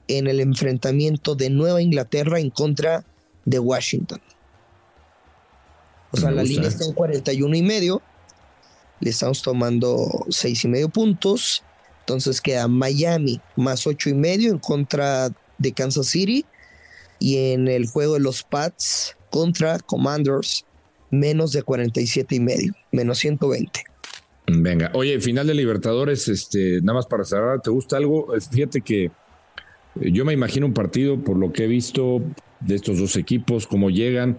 en 0.08 0.26
el 0.26 0.40
enfrentamiento 0.40 1.36
de 1.36 1.48
Nueva 1.48 1.80
Inglaterra 1.80 2.40
en 2.40 2.50
contra 2.50 3.04
de 3.44 3.60
Washington. 3.60 4.20
O 6.10 6.16
sea, 6.16 6.32
la 6.32 6.42
línea 6.42 6.68
está 6.68 6.84
en 6.84 6.94
41 6.94 7.54
y 7.54 7.62
medio. 7.62 8.02
Le 8.98 9.10
estamos 9.10 9.40
tomando 9.40 10.26
6 10.28 10.64
y 10.64 10.68
medio 10.68 10.88
puntos. 10.88 11.62
Entonces 12.00 12.40
queda 12.40 12.66
Miami 12.66 13.40
más 13.54 13.86
8 13.86 14.10
y 14.10 14.14
medio 14.14 14.50
en 14.50 14.58
contra 14.58 15.30
de 15.58 15.72
Kansas 15.72 16.08
City. 16.08 16.44
Y 17.20 17.52
en 17.52 17.68
el 17.68 17.86
juego 17.86 18.14
de 18.14 18.20
los 18.20 18.42
Pats 18.42 19.16
contra 19.30 19.78
Commanders, 19.78 20.64
menos 21.10 21.52
de 21.52 21.62
47 21.62 22.34
y 22.34 22.40
medio, 22.40 22.74
menos 22.92 23.18
120. 23.18 23.84
Venga, 24.48 24.90
oye, 24.94 25.20
final 25.20 25.46
de 25.46 25.54
Libertadores, 25.54 26.28
este, 26.28 26.80
nada 26.80 26.94
más 26.94 27.06
para 27.06 27.24
cerrar, 27.24 27.60
¿te 27.60 27.70
gusta 27.70 27.96
algo? 27.96 28.28
Fíjate 28.50 28.80
que 28.80 29.10
eh, 30.00 30.12
yo 30.12 30.24
me 30.24 30.32
imagino 30.32 30.66
un 30.66 30.74
partido, 30.74 31.18
por 31.18 31.36
lo 31.36 31.52
que 31.52 31.64
he 31.64 31.66
visto 31.66 32.22
de 32.60 32.74
estos 32.74 32.98
dos 32.98 33.16
equipos, 33.16 33.66
cómo 33.66 33.90
llegan. 33.90 34.38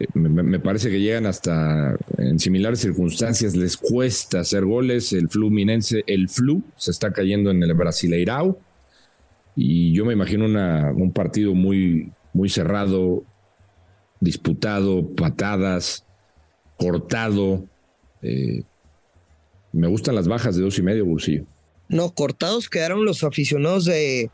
Eh, 0.00 0.06
me, 0.14 0.58
parece 0.58 0.90
que 0.90 1.00
llegan 1.00 1.26
hasta 1.26 1.96
en 2.18 2.38
similares 2.38 2.80
circunstancias, 2.80 3.54
les 3.54 3.76
cuesta 3.76 4.40
hacer 4.40 4.64
goles. 4.64 5.12
El 5.12 5.28
Fluminense, 5.28 6.04
el 6.06 6.28
Flu, 6.28 6.62
se 6.76 6.90
está 6.90 7.12
cayendo 7.12 7.50
en 7.50 7.62
el 7.62 7.74
Brasileirao. 7.74 8.58
Y 9.56 9.92
yo 9.92 10.04
me 10.04 10.14
imagino 10.14 10.46
un 10.46 11.12
partido 11.12 11.54
muy, 11.54 12.10
muy 12.32 12.48
cerrado, 12.48 13.22
disputado, 14.24 15.06
patadas, 15.14 16.04
cortado. 16.78 17.64
Eh, 18.22 18.62
me 19.72 19.86
gustan 19.86 20.14
las 20.14 20.26
bajas 20.26 20.56
de 20.56 20.62
dos 20.62 20.78
y 20.78 20.82
medio, 20.82 21.04
bolsillo. 21.04 21.44
No, 21.88 22.10
cortados 22.14 22.68
quedaron 22.68 23.04
los 23.04 23.22
aficionados 23.22 23.84
de, 23.84 24.30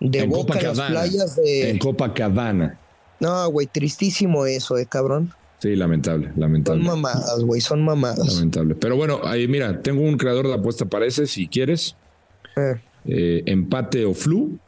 de 0.00 0.26
Boca, 0.26 0.60
las 0.60 0.80
playas 0.80 1.36
de. 1.36 1.70
En 1.70 1.78
Copacabana. 1.78 2.78
No, 3.18 3.48
güey, 3.50 3.66
tristísimo 3.66 4.46
eso, 4.46 4.76
eh, 4.76 4.86
cabrón. 4.86 5.32
Sí, 5.60 5.76
lamentable, 5.76 6.32
lamentable. 6.36 6.84
Son 6.84 6.94
mamadas, 6.96 7.44
güey, 7.44 7.60
son 7.60 7.84
mamadas. 7.84 8.34
Lamentable. 8.34 8.74
Pero 8.74 8.96
bueno, 8.96 9.20
ahí 9.22 9.46
mira, 9.46 9.80
tengo 9.80 10.02
un 10.02 10.16
creador 10.16 10.48
de 10.48 10.54
apuesta 10.54 10.86
para 10.86 11.06
ese, 11.06 11.26
si 11.28 11.46
quieres. 11.46 11.94
Eh. 12.56 12.80
Eh, 13.04 13.42
empate 13.46 14.04
o 14.04 14.12
flu, 14.12 14.58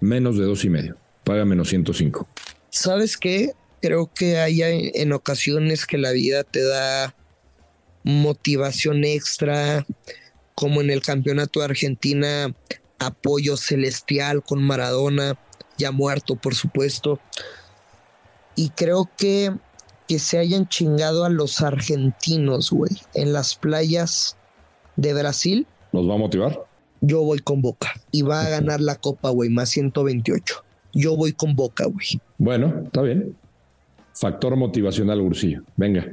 menos 0.00 0.36
de 0.36 0.44
dos 0.44 0.64
y 0.66 0.68
medio. 0.68 0.96
Paga 1.24 1.46
menos 1.46 1.68
105. 1.68 2.28
¿Sabes 2.68 3.16
qué? 3.16 3.52
Creo 3.82 4.10
que 4.14 4.38
hay 4.38 4.62
en 4.62 5.12
ocasiones 5.12 5.84
que 5.84 5.98
la 5.98 6.12
vida 6.12 6.44
te 6.44 6.62
da 6.62 7.14
motivación 8.04 9.04
extra, 9.04 9.84
como 10.54 10.80
en 10.80 10.90
el 10.90 11.02
campeonato 11.02 11.60
de 11.60 11.66
Argentina, 11.66 12.54
apoyo 12.98 13.56
celestial 13.58 14.42
con 14.42 14.62
Maradona, 14.62 15.36
ya 15.76 15.90
muerto, 15.90 16.36
por 16.36 16.54
supuesto 16.54 17.20
y 18.54 18.70
creo 18.70 19.08
que 19.16 19.52
que 20.08 20.18
se 20.18 20.36
hayan 20.36 20.68
chingado 20.68 21.24
a 21.24 21.30
los 21.30 21.62
argentinos, 21.62 22.70
güey, 22.70 22.92
en 23.14 23.32
las 23.32 23.54
playas 23.54 24.36
de 24.96 25.14
Brasil. 25.14 25.66
¿Nos 25.92 26.08
va 26.08 26.14
a 26.14 26.18
motivar? 26.18 26.66
Yo 27.00 27.22
voy 27.22 27.38
con 27.38 27.62
Boca 27.62 27.94
y 28.10 28.22
va 28.22 28.42
a 28.42 28.48
ganar 28.48 28.80
la 28.80 28.96
Copa, 28.96 29.30
güey, 29.30 29.48
más 29.48 29.70
128. 29.70 30.64
Yo 30.92 31.16
voy 31.16 31.32
con 31.32 31.54
Boca, 31.54 31.86
güey. 31.86 32.20
Bueno, 32.36 32.82
está 32.84 33.00
bien. 33.02 33.36
Factor 34.14 34.56
motivacional, 34.56 35.20
Ursillo. 35.20 35.62
Venga, 35.76 36.06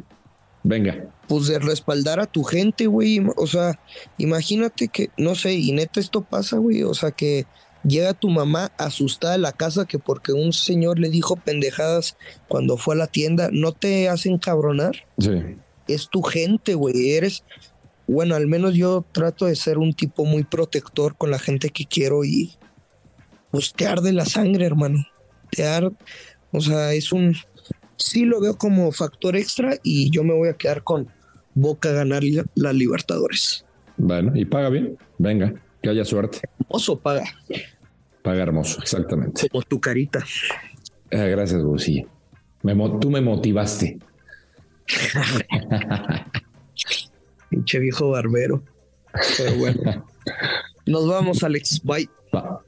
venga. 0.63 1.09
Pues 1.27 1.47
de 1.47 1.59
respaldar 1.59 2.19
a 2.19 2.25
tu 2.25 2.43
gente, 2.43 2.87
güey. 2.87 3.21
O 3.35 3.47
sea, 3.47 3.79
imagínate 4.17 4.87
que, 4.87 5.09
no 5.17 5.35
sé, 5.35 5.53
y 5.53 5.71
neta 5.71 5.99
esto 5.99 6.21
pasa, 6.21 6.57
güey. 6.57 6.83
O 6.83 6.93
sea, 6.93 7.11
que 7.11 7.45
Llega 7.83 8.13
tu 8.13 8.29
mamá 8.29 8.71
asustada 8.77 9.35
a 9.35 9.37
la 9.37 9.53
casa 9.53 9.85
que 9.85 9.99
porque 9.99 10.33
un 10.33 10.51
señor 10.51 10.99
le 10.99 11.09
dijo 11.09 11.37
pendejadas 11.37 12.17
cuando 12.49 12.75
fue 12.75 12.95
a 12.95 12.97
la 12.97 13.07
tienda, 13.07 13.49
¿no 13.53 13.71
te 13.71 14.09
hacen 14.09 14.37
cabronar? 14.37 15.05
Sí. 15.17 15.55
es 15.87 16.09
tu 16.09 16.21
gente, 16.21 16.75
güey. 16.75 17.11
Eres, 17.11 17.45
bueno, 18.05 18.35
al 18.35 18.47
menos 18.47 18.73
yo 18.73 19.05
trato 19.13 19.45
de 19.45 19.55
ser 19.55 19.77
un 19.77 19.93
tipo 19.93 20.25
muy 20.25 20.43
protector 20.43 21.15
con 21.15 21.31
la 21.31 21.39
gente 21.39 21.69
que 21.69 21.85
quiero 21.85 22.25
y 22.25 22.57
pues 23.49 23.73
te 23.73 23.87
arde 23.87 24.11
la 24.11 24.25
sangre, 24.25 24.65
hermano. 24.65 25.05
Te 25.49 25.65
arde, 25.65 25.95
o 26.51 26.59
sea, 26.59 26.91
es 26.93 27.13
un, 27.13 27.33
sí 27.99 28.25
lo 28.25 28.41
veo 28.41 28.57
como 28.57 28.91
factor 28.91 29.35
extra 29.35 29.77
y 29.83 30.09
yo 30.09 30.23
me 30.23 30.33
voy 30.33 30.49
a 30.49 30.53
quedar 30.53 30.83
con 30.83 31.07
Boca 31.53 31.91
ganar 31.91 32.23
la 32.55 32.73
Libertadores. 32.73 33.65
Bueno, 33.97 34.31
y 34.35 34.45
paga 34.45 34.69
bien. 34.69 34.97
Venga, 35.17 35.53
que 35.81 35.89
haya 35.89 36.05
suerte. 36.05 36.39
Hermoso 36.59 36.99
paga. 36.99 37.25
Paga 38.21 38.43
hermoso, 38.43 38.81
exactamente. 38.81 39.49
Como 39.49 39.61
tu 39.63 39.79
carita. 39.79 40.23
Eh, 41.11 41.29
gracias, 41.29 41.63
Busi. 41.63 42.05
Me, 42.63 42.75
tú 42.99 43.09
me 43.09 43.21
motivaste. 43.21 43.99
Pinche 47.49 47.79
viejo 47.79 48.11
barbero. 48.11 48.63
Pero 49.37 49.55
bueno. 49.55 50.07
Nos 50.85 51.07
vamos, 51.07 51.43
Alex. 51.43 51.81
Bye. 51.83 52.09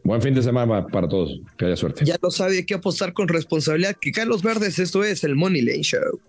Buen 0.04 0.22
fin 0.22 0.34
de 0.34 0.42
semana 0.42 0.88
para 0.88 1.08
todos. 1.08 1.40
Que 1.58 1.66
haya 1.66 1.76
suerte. 1.76 2.06
Ya 2.06 2.18
lo 2.22 2.32
sabe, 2.32 2.58
hay 2.58 2.66
que 2.66 2.74
apostar 2.74 3.14
con 3.14 3.28
responsabilidad. 3.28 3.96
Que 4.00 4.12
Carlos 4.12 4.42
Verdes, 4.42 4.80
esto 4.80 5.04
es 5.04 5.24
el 5.24 5.36
Money 5.36 5.62
Lane 5.62 5.84
Show. 5.84 6.20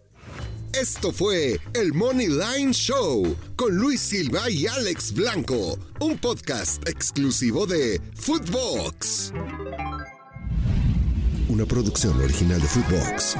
Esto 0.72 1.12
fue 1.12 1.58
el 1.74 1.92
Money 1.92 2.28
Line 2.28 2.72
Show 2.72 3.36
con 3.56 3.76
Luis 3.76 4.00
Silva 4.00 4.48
y 4.48 4.66
Alex 4.66 5.12
Blanco, 5.12 5.78
un 6.00 6.16
podcast 6.16 6.88
exclusivo 6.88 7.66
de 7.66 8.00
Footbox. 8.14 9.34
Una 11.48 11.66
producción 11.66 12.18
original 12.22 12.58
de 12.58 12.68
Footbox. 12.68 13.36